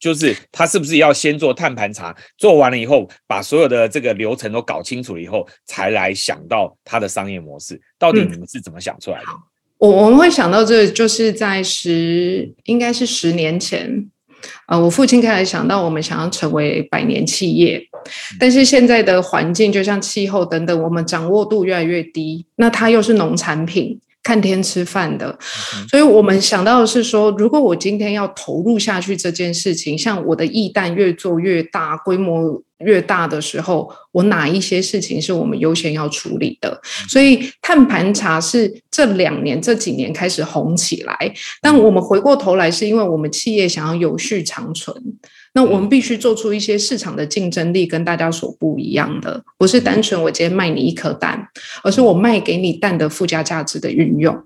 [0.00, 7.80] 就是他是不是要先做碳盘查，做完了以后，把所有的这个流程都搞清楚了以后，才来想到他的商业模式？
[7.98, 9.26] 到底你们是怎么想出来的？
[9.76, 14.10] 我我们会想到，这就是在十，应该是十年前，
[14.66, 17.82] 呃，我父亲开始想到，我们想要成为百年企业，
[18.38, 23.98] 但是现在的环境，就像气候等等，我们掌握度越来越低，那它又是农产品。
[24.22, 25.38] 看天吃饭的，
[25.88, 36.80] 所以我们想到的是说，如果我今天要投入下去这件事情，像我的义蛋越做越大，规模越大的时候，我哪一些事情是我们优先要处理的？
[37.08, 41.16] 所以碳盘查是这两年这几年开始红起来，
[41.60, 44.96] 但我们回过头来，是因为我们企业想要有序长存。
[45.52, 51.44] 那我们必须做出一些市场的竞争力跟大家所不一样的，不是单纯我今天卖你一颗蛋，
[51.82, 54.40] 而是我卖给你蛋的附加价值的运用，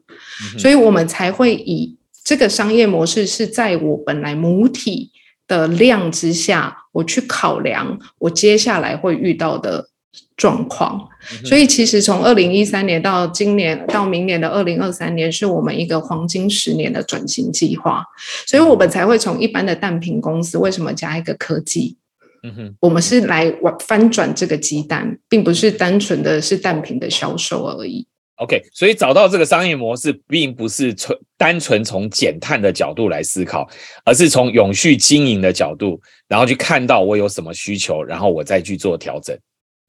[0.58, 1.94] 所以我们才会以
[2.24, 5.10] 这个商业模式是在我本来母体
[5.46, 9.90] 的量之下，我去考量我接下来会遇到的。
[10.36, 11.08] 状况，
[11.44, 18.04] 所以其实从二零一三年到今年到明年的二零二三年，是我们一个黄金十年的转型计划，
[18.46, 21.96] 所以我们才会从一般的蛋品公司，为什么加一个科技？
[22.42, 23.52] 嗯哼，我们是来
[23.86, 28.06] 翻转这个鸡蛋，并不是单纯的是蛋品的销售而已。
[28.36, 33.68] OK，所以找到这个商业模式，并不是纯单纯从减碳的角度来思考，
[34.04, 39.38] 而是从永续经营的角度，然后去看到我有什么需求，然后我再去做调整。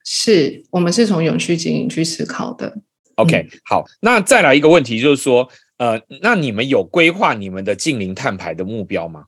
[0.05, 2.71] 是我们是从永续经营去思考的。
[3.15, 9.23] OK，好，那再来一个问题，就是说，呃，那你们有规划你们的近零碳排的目标吗？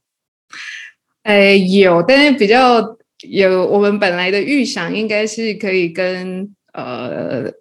[1.23, 7.51] 呃，有，但是比较有，我们本来的预想应该是可以跟呃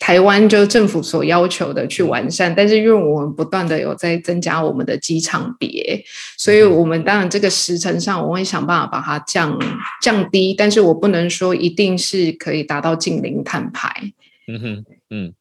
[0.00, 6.02] 台湾就政府所要求的去完善，但是因为我们不断的有在增加我们的机场别，
[6.38, 9.56] 所以我们当然这个时程上我会想办法把它降
[10.00, 13.94] 降低，但是我不能说一定是可以达到近零碳排。
[14.48, 15.34] 嗯哼，嗯，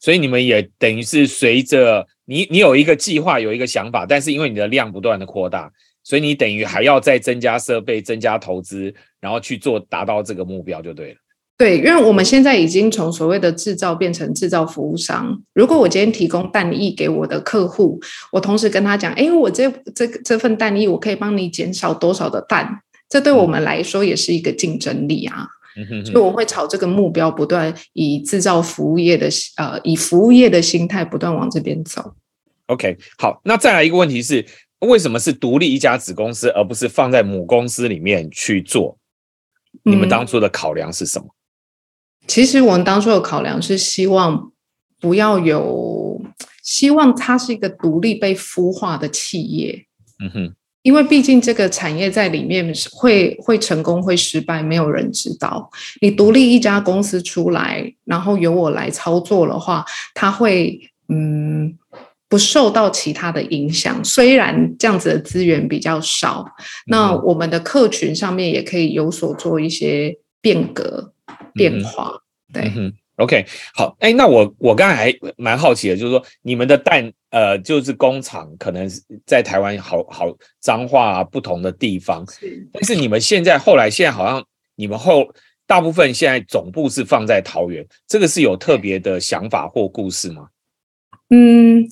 [0.00, 5.70] 所以你们也等于是随着你你有一个计划，有一个想法，但是因为你的量不断的扩大，
[6.02, 11.16] 所以你等于还要再增加设备、增加投资，然后去做达到这个目标就对了。
[11.60, 15.38] 对，因为我们现在已经从所谓的制造变成制造服务商。
[15.52, 18.00] 如果我今天提供蛋液给我的客户，
[18.32, 22.80] 我同时跟他讲，哎，我这这这份蛋液我可以帮你减少多少的蛋，
[23.10, 25.46] 这对我们来说也是一个竞争力啊。
[26.06, 32.14] 所以我会朝这个目标不断以制造服务业的呃以服务业的心态不断往这边走。
[32.68, 34.42] OK，好，那再来一个问题是，
[34.78, 38.96] 为什么是独立一家子公司，而不是放在母公司里面去做？
[39.82, 41.26] 你们当初的考量是什么？
[42.30, 44.52] 其实我们当初的考量是希望
[45.00, 46.22] 不要有，
[46.62, 49.84] 希望它是一个独立被孵化的企业。
[50.22, 55.68] 嗯哼，因为毕竟这个产业在里面会会成功会失败，没有人知道。
[56.00, 60.78] 你独立一家公司出来，然后由我来操作的话，它会
[61.08, 61.76] 嗯
[62.28, 64.04] 不受到其他的影响。
[64.04, 66.46] 虽然这样子的资源比较少，
[66.86, 71.12] 那我们的客群上面也可以有所做一些变革。
[71.54, 72.12] 变化
[72.52, 78.90] 对嗯，OK，好，哎，那我我刚才还蛮好奇的，就是说你们的蛋呃，就是工厂可能
[79.24, 80.26] 在台湾好好
[80.58, 82.26] 脏话不同的地方，
[82.72, 85.32] 但是你们现在后来现在好像你们后
[85.66, 90.48] 大部分现在总部是放在桃园，这个是有特别的想法或故事吗？
[91.28, 91.88] 嗯，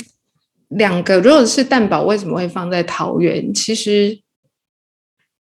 [0.67, 3.55] 两个，如果是蛋堡为什么会放在桃园？
[3.55, 4.19] 其实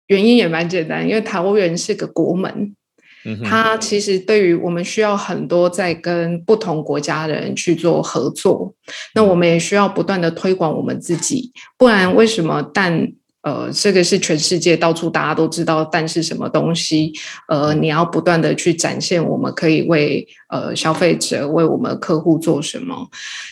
[0.08, 2.76] 原因也蛮简单，因为桃园是个国门。
[3.44, 8.74] 它其实对于我们需要很多在跟不同国家的人去做合作，
[9.14, 13.14] 那我们也需要不断的推广我们自己，不然为什么蛋？
[13.48, 17.14] 呃，这个是全世界到处大家都知道但是什么东西。
[17.48, 23.08] 呃，你要不断的去展现，我们可以为呃消费者、为我们客户做什么。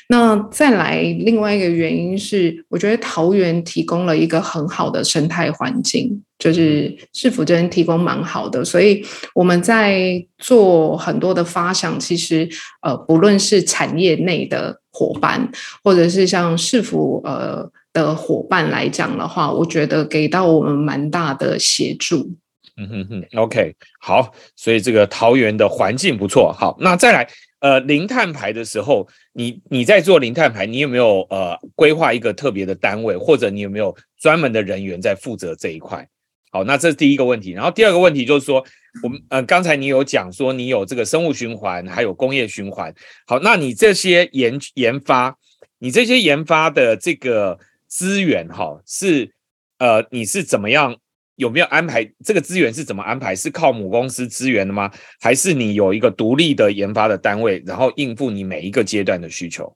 [0.09, 9.01] 那再来另外一个原因是，我觉得桃园提供了一个很好的生态环境，就是市府这边提供蛮好的，所以
[9.33, 11.97] 我们在做很多的发想。
[11.97, 12.49] 其实
[12.81, 15.49] 呃，不论是产业内的伙伴，
[15.81, 17.71] 或者是像市府呃。
[17.95, 22.29] 的伙伴来讲的话，我觉得给到我们蛮大的协助。
[22.75, 26.51] 嗯哼哼，OK，好，所以这个桃园的环境不错。
[26.51, 27.25] 好，那再来，
[27.59, 36.05] 呃，零碳排的时候，你你在做零碳排，你有没有呃规划一个特别的单位，或者你有没有专门的人员在负责这一块？
[36.51, 37.51] 好，那这是第一个问题。
[37.51, 38.61] 然后第二个问题就是说，
[39.03, 42.93] 我们呃刚才你有讲说你有这个生物循环，还有工业循环。
[43.25, 45.37] 好，那你这些研研发，
[45.79, 47.57] 你这些研发的这个。
[47.87, 49.31] 资源哈是
[49.79, 50.95] 呃你是怎么样
[51.35, 54.91] 有没有安排这个资源是怎么安排是靠母公司资源的吗？
[55.19, 59.75] 还是你有一个独立的研发的单位，然后应付你每一个阶段的需求？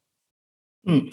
[0.88, 1.06] 嗯，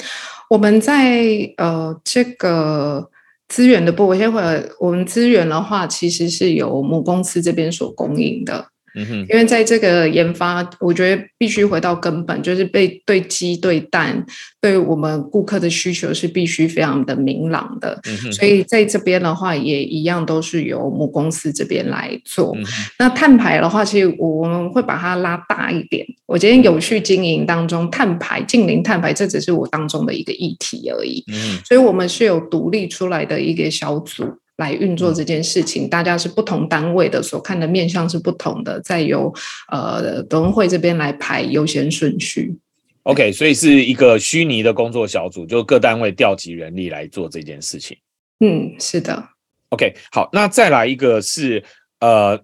[0.49, 3.11] 我们在呃这个
[3.49, 4.41] 资源的部分，先会
[4.79, 8.69] 我们资源的话，其实是由母公司这边所供应的。
[8.97, 14.25] 嗯哼，因为在这个研发，我觉得必须回到根本，就是被对鸡、对蛋、
[14.61, 18.01] 对我们顾客的需求是必须非常的明朗的。
[18.33, 22.57] 所以在这边的话，也一样都是由母公司这边来做。
[22.99, 26.07] 那碳排的话，其实我们会把它拉大一点。
[26.25, 31.23] 我今天有序经营当中，碳排、近零碳排，这只是我当中的一个议题而已。
[31.31, 34.25] 嗯，所以我们是有独立出来的一个小组。
[34.57, 39.33] 来运作这件事情，大家是不同单位的，所看的面向是不同的，再由
[39.71, 42.57] 呃董事会这边来排优先顺序。
[43.03, 47.97] OK，所以是一个虚拟的工作小组，就各单位调集人力来做这件事情。
[48.41, 49.29] 嗯，是的。
[49.69, 51.63] OK，好，那再来一个是
[52.01, 52.41] 呃，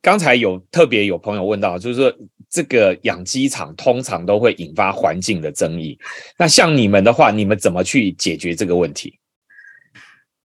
[0.00, 2.14] 刚才有特别有朋友问到，就是说
[2.48, 5.98] 这个养鸡场通常都会引发环境的争议，
[6.38, 9.18] 那像你们的话，你们怎么去解决这个问题？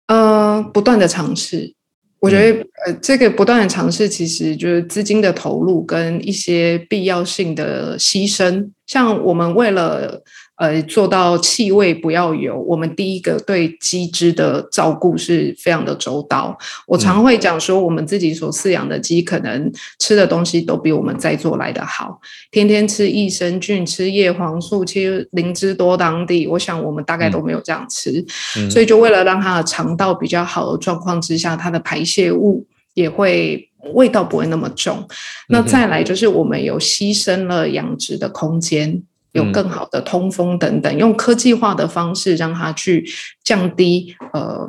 [0.08, 1.74] 呃，不断的尝试，
[2.20, 10.24] 我觉得呃，这个不断的尝试，其实就是资金的投入跟一些必要性的牺牲，像我们为了。
[10.64, 12.58] 呃，做到气味不要有。
[12.58, 16.58] 我们第一个对鸡只的照顾是非常的周到。
[16.88, 22.18] 我常会讲说，我们自己所饲养的鸡，可能吃的东西都比我们在做来的好。
[22.50, 26.48] 天天吃益生菌，吃叶黄素，吃灵芝多当地。
[26.48, 28.26] 我想我们大概都没有这样吃。
[28.72, 35.06] 所以就为了让它的肠道比较好的状况之下，它的排泄物也会味道不会那么重。
[35.50, 39.04] 那再来就是我们有牺牲了养殖的空间，
[39.34, 43.06] 有更好的通风等等，用科技化的方式让它去
[43.44, 44.68] 降低呃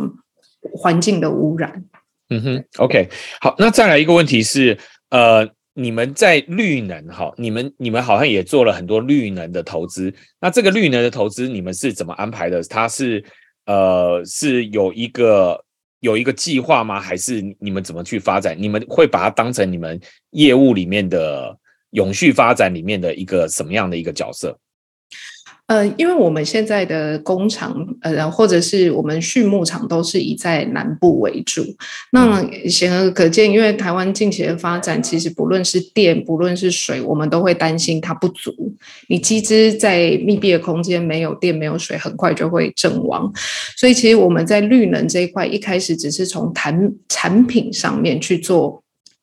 [0.72, 1.84] 环境的污染。
[2.30, 3.08] 嗯哼，OK，
[3.40, 4.76] 好，那再来一个问题是，
[5.10, 12.62] 呃，你们在绿能哈，你们你们好像也做了很多绿能的投资，那这个绿能的投资你们是怎么安排的？
[12.62, 13.22] 它是
[13.66, 15.62] 呃是有一个
[16.00, 16.98] 有一个计划吗？
[16.98, 18.56] 还是你们怎么去发展？
[18.58, 20.00] 你们会把它当成你们
[20.30, 21.54] 业务里面的
[21.94, 24.56] 永续发展里面的一个什么样的一个角色？
[25.66, 31.64] 呃，因为我们现在的工厂，呃，或者是我们畜牧场都是以在南部为主。
[32.12, 38.52] 那显而可见，因为台湾近期的发展，其实不论是电，不论是水，我们都会担心它不足。
[39.08, 43.32] 你机只在密闭的空间没有电、没有水，很快就会阵亡。
[43.78, 48.82] 所以，其实我们在绿能这一块，一开始只是从产产品上面去做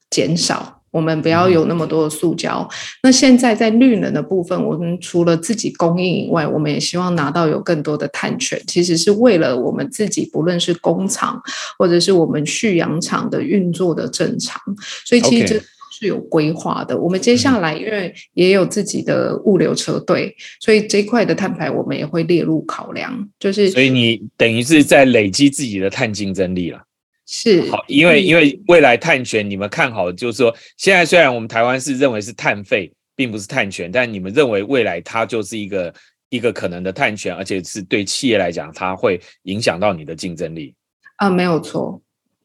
[0.09, 0.80] 减少。
[0.91, 2.67] 我们不要有那么多的塑胶。
[3.01, 8.61] 那现在在绿能的部分，我们除了自己供应以外，我们也希望拿到有更多的碳权。
[8.67, 11.41] 其实是为了我们自己，不论是工厂
[11.79, 14.61] 或者是我们蓄养场的运作的正常。
[15.05, 15.55] 所以其实这
[15.91, 16.97] 是有规划的。
[16.97, 23.29] 我们接下来因为也有自己的物流车队，所以这一块的碳排我们也会列入考量。
[23.39, 26.81] 就是所以你等于是在累积自己的碳竞争力了。
[27.25, 27.69] 是。
[27.69, 35.93] 好，因为因为未来碳权，你们看好，就是说，现在虽然我们台湾是认为是碳费，并不是碳权，但你们认为未来它就是一个
[36.29, 40.73] 一个可能的碳权，而且是对企业来讲，它会影响到你的竞争力。
[41.17, 42.01] 啊，没有错。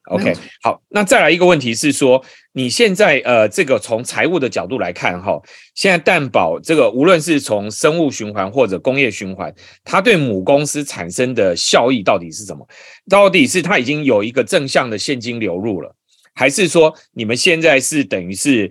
[0.06, 0.32] OK，
[0.62, 5.40] 好，那再来一个问题是说，你现在呃，这个从财务的角度来看哈，
[5.74, 9.52] 现在蛋宝这个无论是从生物循环或者工业循环，
[9.82, 12.64] 它对母公司产生的效益到底是什么？
[13.10, 15.92] 到底是它已经有一个正向的现金流入了，
[16.34, 18.70] 还是说你们现在是等于是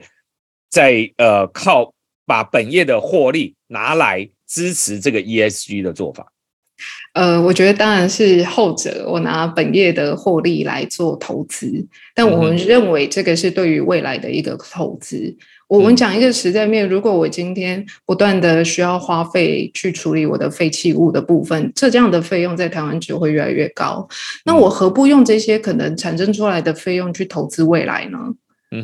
[0.69, 1.93] 在呃靠
[2.25, 6.31] 把本业的获利拿来支持这个 ESG 的做法？
[7.13, 15.35] 呃，我觉得当然是后者，我拿本业的获利来做投资，但我们认为这个是对于未来的一个投资。
[15.67, 24.07] 我们讲一个实在面，如果我今天不断的需要花费去处理我的废弃物的部分，这样的费用在台湾只会越来越高。
[24.43, 28.19] 那我何不用这些可能产生出来的费用去投资未来呢？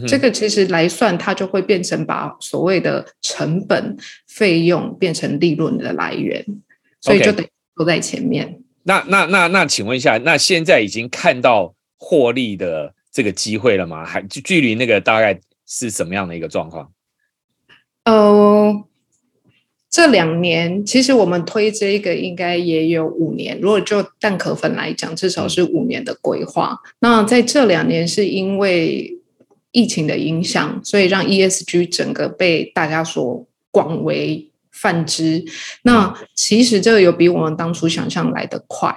[0.08, 6.44] 这个其实来算，它就会变成把所谓的成本费用变成利润的来源，
[7.02, 7.44] 所以就得。
[7.76, 8.60] 都在前面。
[8.84, 14.04] 那那那那，请问一下，那现在已经看到获利的这个机会了吗？
[14.04, 16.92] 还距离那个大概是什么样的一个状况？
[18.06, 18.84] 呃，
[19.88, 23.60] 这两年其实我们推这个应该也有五年。
[23.62, 26.80] 如果就蛋壳粉来讲，至少是五年的规划。
[27.00, 29.16] 那在这两年是因为
[29.72, 34.48] 疫情的影响，所以让 ESG 整个被大家所广为。
[34.82, 35.46] 泛之，
[35.84, 38.96] 那其实这个有比我们当初想象来的快。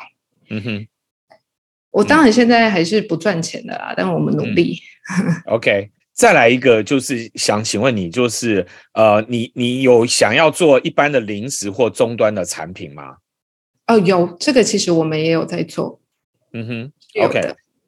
[0.49, 0.87] 嗯哼，
[1.91, 4.79] 我当然现在还是不赚钱的啦，但我们努力。
[5.47, 13.17] OK，再来一个，就是想请问你，就是呃，你你有想要做一般的零食或终端的产品吗？
[13.87, 16.01] 哦，有这个，其实我们也有在做。
[16.53, 17.41] 嗯哼，OK，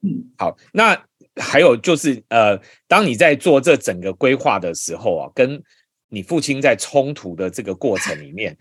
[0.03, 1.03] 嗯，好，那
[1.37, 5.63] 还有就是呃，当你在做这整个规划的时候啊，跟
[6.09, 8.57] 你父亲在冲突的这个过程里面，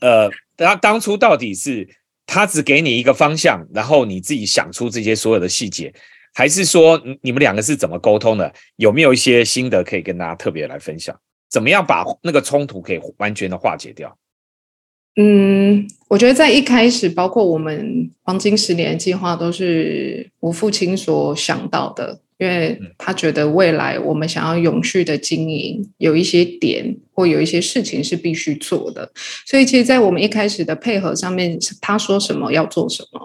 [0.00, 1.88] 呃，他当初到底是
[2.26, 5.92] 他只给你一个方向，然后你自己想出这些所有的细节，
[6.34, 8.52] 还是说你们两个是怎么沟通的？
[8.76, 11.18] 有没有一些心得可以跟大家特别来分享？
[11.48, 14.16] 怎么样把那个冲突可以完全的化解掉？
[15.16, 22.20] 嗯，我觉得在一开始，包括我们黄金十年计划，都是我父亲所想到的。
[22.40, 29.12] 因为他觉得未来我们想要永续的经营，有一些点或有一些事情是必须做的，
[29.44, 33.20] 所以其实，在我们一开始的配合上面，他说什么要做什么，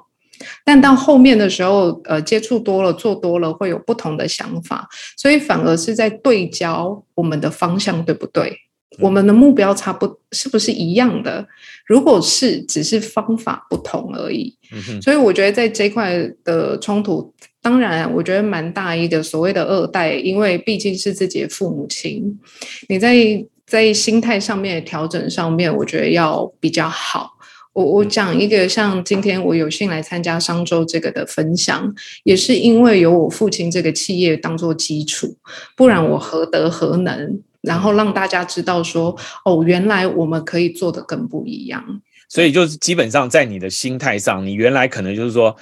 [0.65, 8.53] 但到后面的时候，呃，接触多了，做多了，会有不同的想法，所以反而是在对焦我们的方向对不对？
[8.99, 11.47] 我们的目标差不是不是一样的？
[11.85, 14.57] 如果是，只是方法不同而已。
[15.01, 17.33] 所以我觉得在这块的冲突。
[17.65, 22.39] 当然，我觉得蛮大一个所谓的二代，因为毕竟是自己的父母亲，
[22.87, 27.31] 你在在心态上面的调整上面，我觉得要比较好。
[27.73, 31.91] 我我讲一个，像今天我有幸来参加商周这个的分享，
[32.23, 35.35] 也是因为有我父亲这个企业当做基础，
[35.75, 37.41] 不然我何德何能？
[37.61, 41.83] 然后让大家知道说，哦，原来我们可以做的更不一样。
[42.29, 45.55] 所以就是基本上在你的心态上，你原来可能就是说。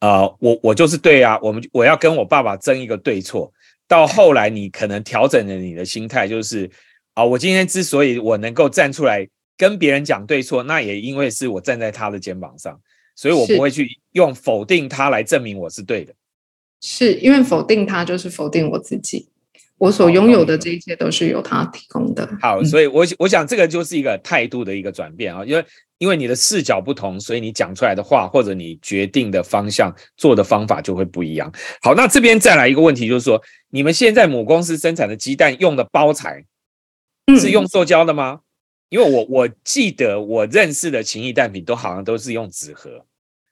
[0.00, 3.52] 呃，我我就是对啊，我们我要跟我爸爸争一个对错，
[3.86, 6.70] 到后来你可能调整了你的心态，就是
[7.14, 12.80] 啊，我今天之所以我能够站出来跟别人讲对错，那也因为是我站在他的肩膀上，
[13.14, 16.14] 所以我不会去用否定他来证明我是对的。
[16.80, 19.28] 是因为否定他就是否定我自己，
[19.76, 22.26] 我所拥有的这一切都是由他提供的。
[22.40, 25.62] 好，嗯所以我我想这个就是一个态度的一个转变啊，因为
[26.00, 31.52] 因为你的视角不同，所以你讲出来的话或者你决定的方向、做的方法就会不一样。
[31.82, 36.42] 好，那这边再来一个问题，就是说你们现在母公司生产的鸡蛋用的包材
[37.26, 38.40] 嗯是用塑胶的吗？
[38.88, 43.04] 因为我我记得我认识的情谊蛋品都好像都是用纸盒。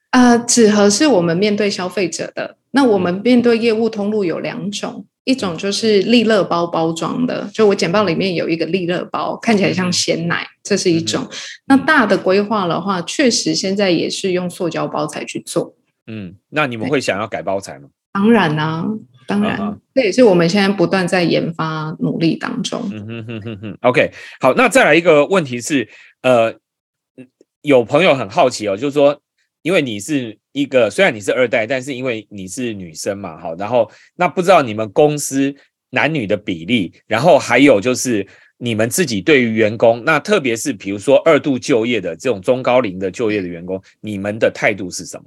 [0.09, 11.23] 呃，纸盒是我们面对消费者的，那我们面对业务通路有两种，一种就是利乐包包装的，就我简报里面有一个利乐包，看起来像鲜奶，这是一种。
[11.67, 15.75] 那大的规划的话，确实现在也是用塑胶包材去做。
[16.07, 17.89] 嗯，那你们会想要改包材吗？
[18.11, 18.83] 当然啦、
[19.27, 22.81] 当然，这也是我们现在不断在研发努力当中。
[22.91, 25.87] 嗯哼哼哼哼，OK，好，那再来一个问题是，
[26.23, 26.55] 呃，
[27.61, 29.21] 有朋友很好奇哦，就是说，
[29.61, 35.53] 因为你是一个虽然你是二代，但是因为你是女生嘛，好，然后那不知道你们公司
[35.89, 38.25] 男女的比例，然后还有就是
[38.57, 45.25] 你们自己对于员工，那特别是比如说二度就业的这种中高龄的就业的员工，你们的态度是什么？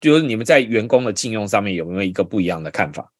[0.00, 3.12] 就是你们在员工的禁用上面有没有一个不一样的看法？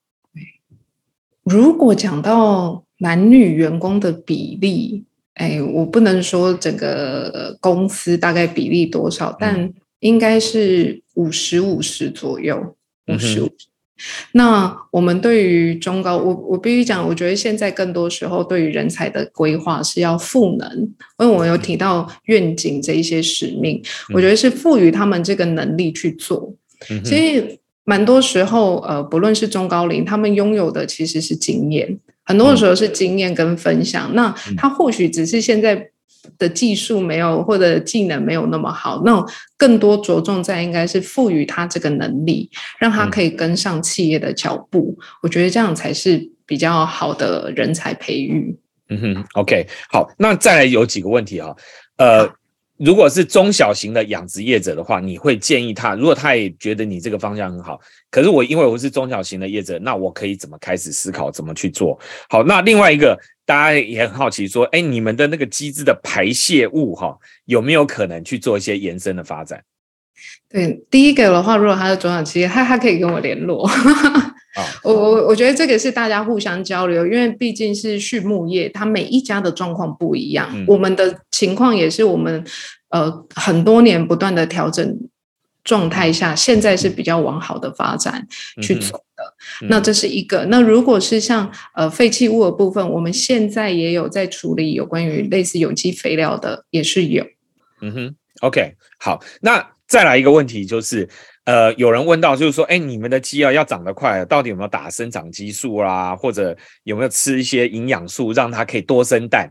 [1.44, 9.72] 如果讲到男女员工的比例，哎，我不能说整个呃公司大概比例多少，但
[10.02, 12.76] 应该是五十五十左右，
[13.06, 13.48] 五十五。
[14.32, 20.68] 那我们对于中高，我我必须讲，我觉得现在更多时候对于人才的规划是要赋能，
[21.20, 23.80] 因为我有提到愿景这一些使命，
[24.12, 26.52] 我觉得是赋予他们这个能力去做。
[26.90, 34.12] 嗯哼其实蛮多时候，呃，不论是中高龄，他们拥有的其实是经验，很多的时候是经验跟分享。
[34.16, 35.91] 那他或许只是现在
[36.38, 39.24] 的技术没有或者技能没有那么好，那
[39.56, 44.98] 更多着重在应该是赋予他这个能力，让他可以跟上企业的脚步。
[45.22, 48.56] 我觉得这样才是比较好的人才培育。
[48.88, 51.56] 嗯哼，OK，好，那再来有几个问题哈，
[51.96, 52.28] 呃，
[52.76, 61.98] 如果是中小型的养殖业者的话，你会建议他，如果他也觉得你这个方向很好，可是我因为我是中小型的业者，那我可以怎么开始思考怎么去做？
[62.28, 69.62] 好，那另外一个大家也很好奇说，哎，你们的那个机制的排泄物哈，有没有可能去做一些延伸的发展？
[70.48, 73.66] 对，第一个的话，如果他是中小企业，他他可以跟我联络。
[74.54, 80.46] 啊我我我觉得这个是大家互相交流，因为毕竟是畜牧业，它每一家的状况不一样。
[80.52, 82.44] 嗯我们的情况也是我们
[82.90, 84.96] 呃很多年不断的调整
[85.64, 88.26] 状态下，现在是比较往好的发展
[88.60, 88.98] 去走。
[88.98, 89.00] 嗯
[89.68, 90.44] 那这是一个。
[90.46, 97.26] 那如果是像呃废弃物的部分，我们现在也有在处理有关于类似有机肥料的，也是有。
[97.80, 101.08] 嗯哼，OK，好，那再来一个问题就是，
[101.44, 109.50] 呃，有人问到就是说，哎，你们的鸡啊要长得快，到底有没有打生长激素啦，或者有没有吃一些营养素，让它可以多生蛋？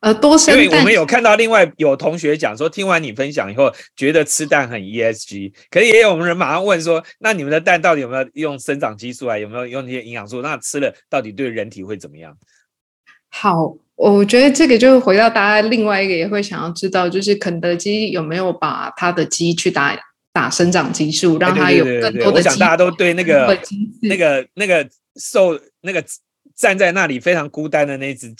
[0.00, 9.36] 呃，多因生因为我们有看到另外有同学讲说，听完你分享以后，觉得吃蛋很 ESG，可是也有人马上问说，那你们的蛋到底有没有用生长激素啊？
[9.36, 10.40] 有没有用那些营养素？
[10.40, 12.36] 那吃了到底对人体会怎么样？
[13.30, 19.98] 好，我觉得这个就回到大家另外一个也会想要知道，就是肯德基有没有把它的鸡去打
[20.32, 23.58] 打生长激素，让它有对对对更多的鸡我想大家都对那个
[24.02, 26.02] 那个那个瘦那个
[26.58, 28.36] 站在那里非常孤单的那只鸡，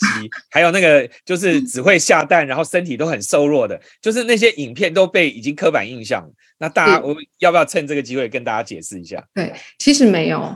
[0.51, 6.29] 还有那个就是只会下蛋，然后身体都很瘦弱的，就是那些影片都被已经刻板印象了。
[6.59, 9.23] 那大家是我要不要趁这个机会跟大家解释一下？
[9.33, 10.53] 对，其实没有，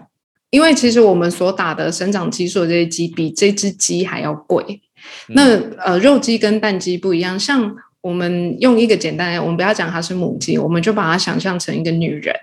[0.50, 4.82] 因为其实我们所打的生长激素的这些鸡比这只鸡还要贵。
[5.28, 12.36] 嗯那呃，肉鸡跟蛋鸡不一样，像我们用一个简单的，我们不要讲它是母鸡，我们就把它想象成一个女人。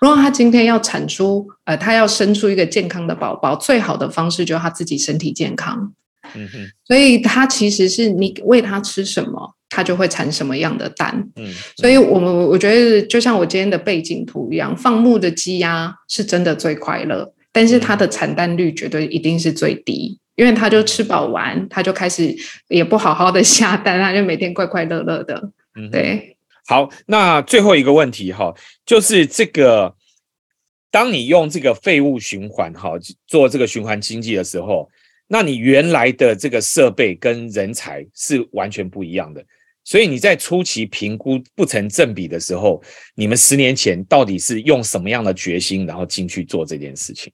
[0.00, 5.92] 如果她今天要产出，呃，她要生出一个健康的宝宝，最好的方式就是她自己身体健康。
[6.34, 11.14] 嗯哼，所以它其实是你喂它吃什么，它就会产什么样的蛋。
[11.36, 22.34] 嗯，所以我们我觉得就像我今天的背景图一样，放牧的鸡鸭是真的最快乐，但是它的产蛋率绝对一定是最低，因为他就吃饱完，他就开始
[22.68, 25.34] 也不好好的 下单，他就每天快快乐乐的。
[25.76, 28.54] 嗯哼，对，好，那最后一个问题哈，
[28.86, 29.94] 就是这个，
[30.90, 32.92] 当你用这个废物循环哈
[33.26, 34.88] 做这个循环经济的时候，
[35.26, 39.44] 那你原来的这个设备跟人才是完全不一样的，
[39.84, 42.82] 所以你在初期评估不成正比的时候，
[43.14, 47.32] 你们十年前到底是用什么样的决心，然后进去做这件事情？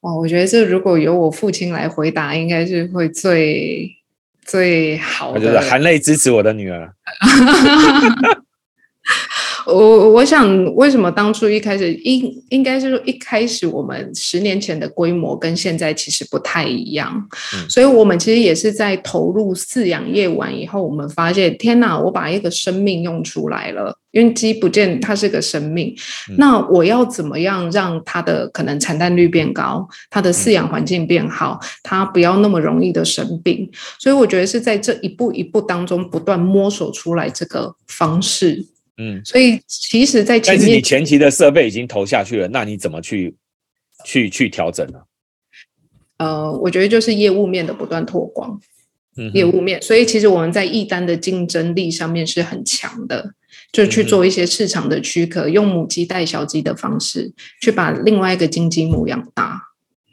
[0.00, 3.90] 哇，我觉得这如果由我父亲来回答，应该是会最
[4.44, 5.40] 最好的。
[5.40, 6.92] 就是含泪支持我的女儿。
[9.66, 17.28] 我我想，为什么当初一开始应应该是说一开始我们十年前的规模跟现在其实不太一样，
[17.68, 25.94] 所以我们其实也是在投入饲养业完以后，我们发现天哪，我把一个生命用出来了，因为鸡不见它是个生命，
[26.38, 38.66] 那我要怎么样让它的可能产蛋率变高，它的饲养环境变好，它不要那么容易的生病，所以我觉得是在这一步一步当中不断摸索出来这个方式。
[39.02, 43.34] 嗯，所以其实，在前面，但是你前期的设备已经投下去了，那你怎么去
[44.04, 44.98] 去去调整呢？
[46.18, 48.60] 呃，我觉得就是业务面的不断拓光，
[49.16, 49.80] 嗯，业务面。
[49.80, 53.32] 所以其实我们在一单的竞争力上面是很强的，
[53.72, 57.32] 就去做一些市场的区隔，用母鸡带小鸡的方式，
[57.62, 59.62] 去把另外一个金鸡母养大。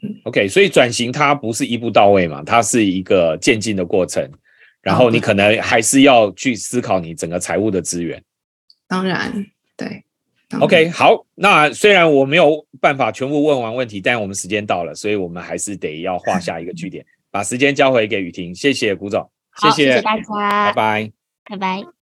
[0.00, 4.26] 嗯 OK，所以转型它不是一步到位嘛，它是一个渐进的过程，
[4.80, 8.22] 然后你可能还是要去思考你整个财务的资源。
[8.88, 10.02] 当然，对。
[10.60, 11.26] OK，好。
[11.34, 18.54] 那虽然我没有办法全部问完问题，但我们时间到了，所以我们还是得要画下一个句点， 把时间交回给雨婷。
[18.54, 21.12] 谢谢古总，谢谢大家，拜拜，
[21.50, 21.88] 拜拜。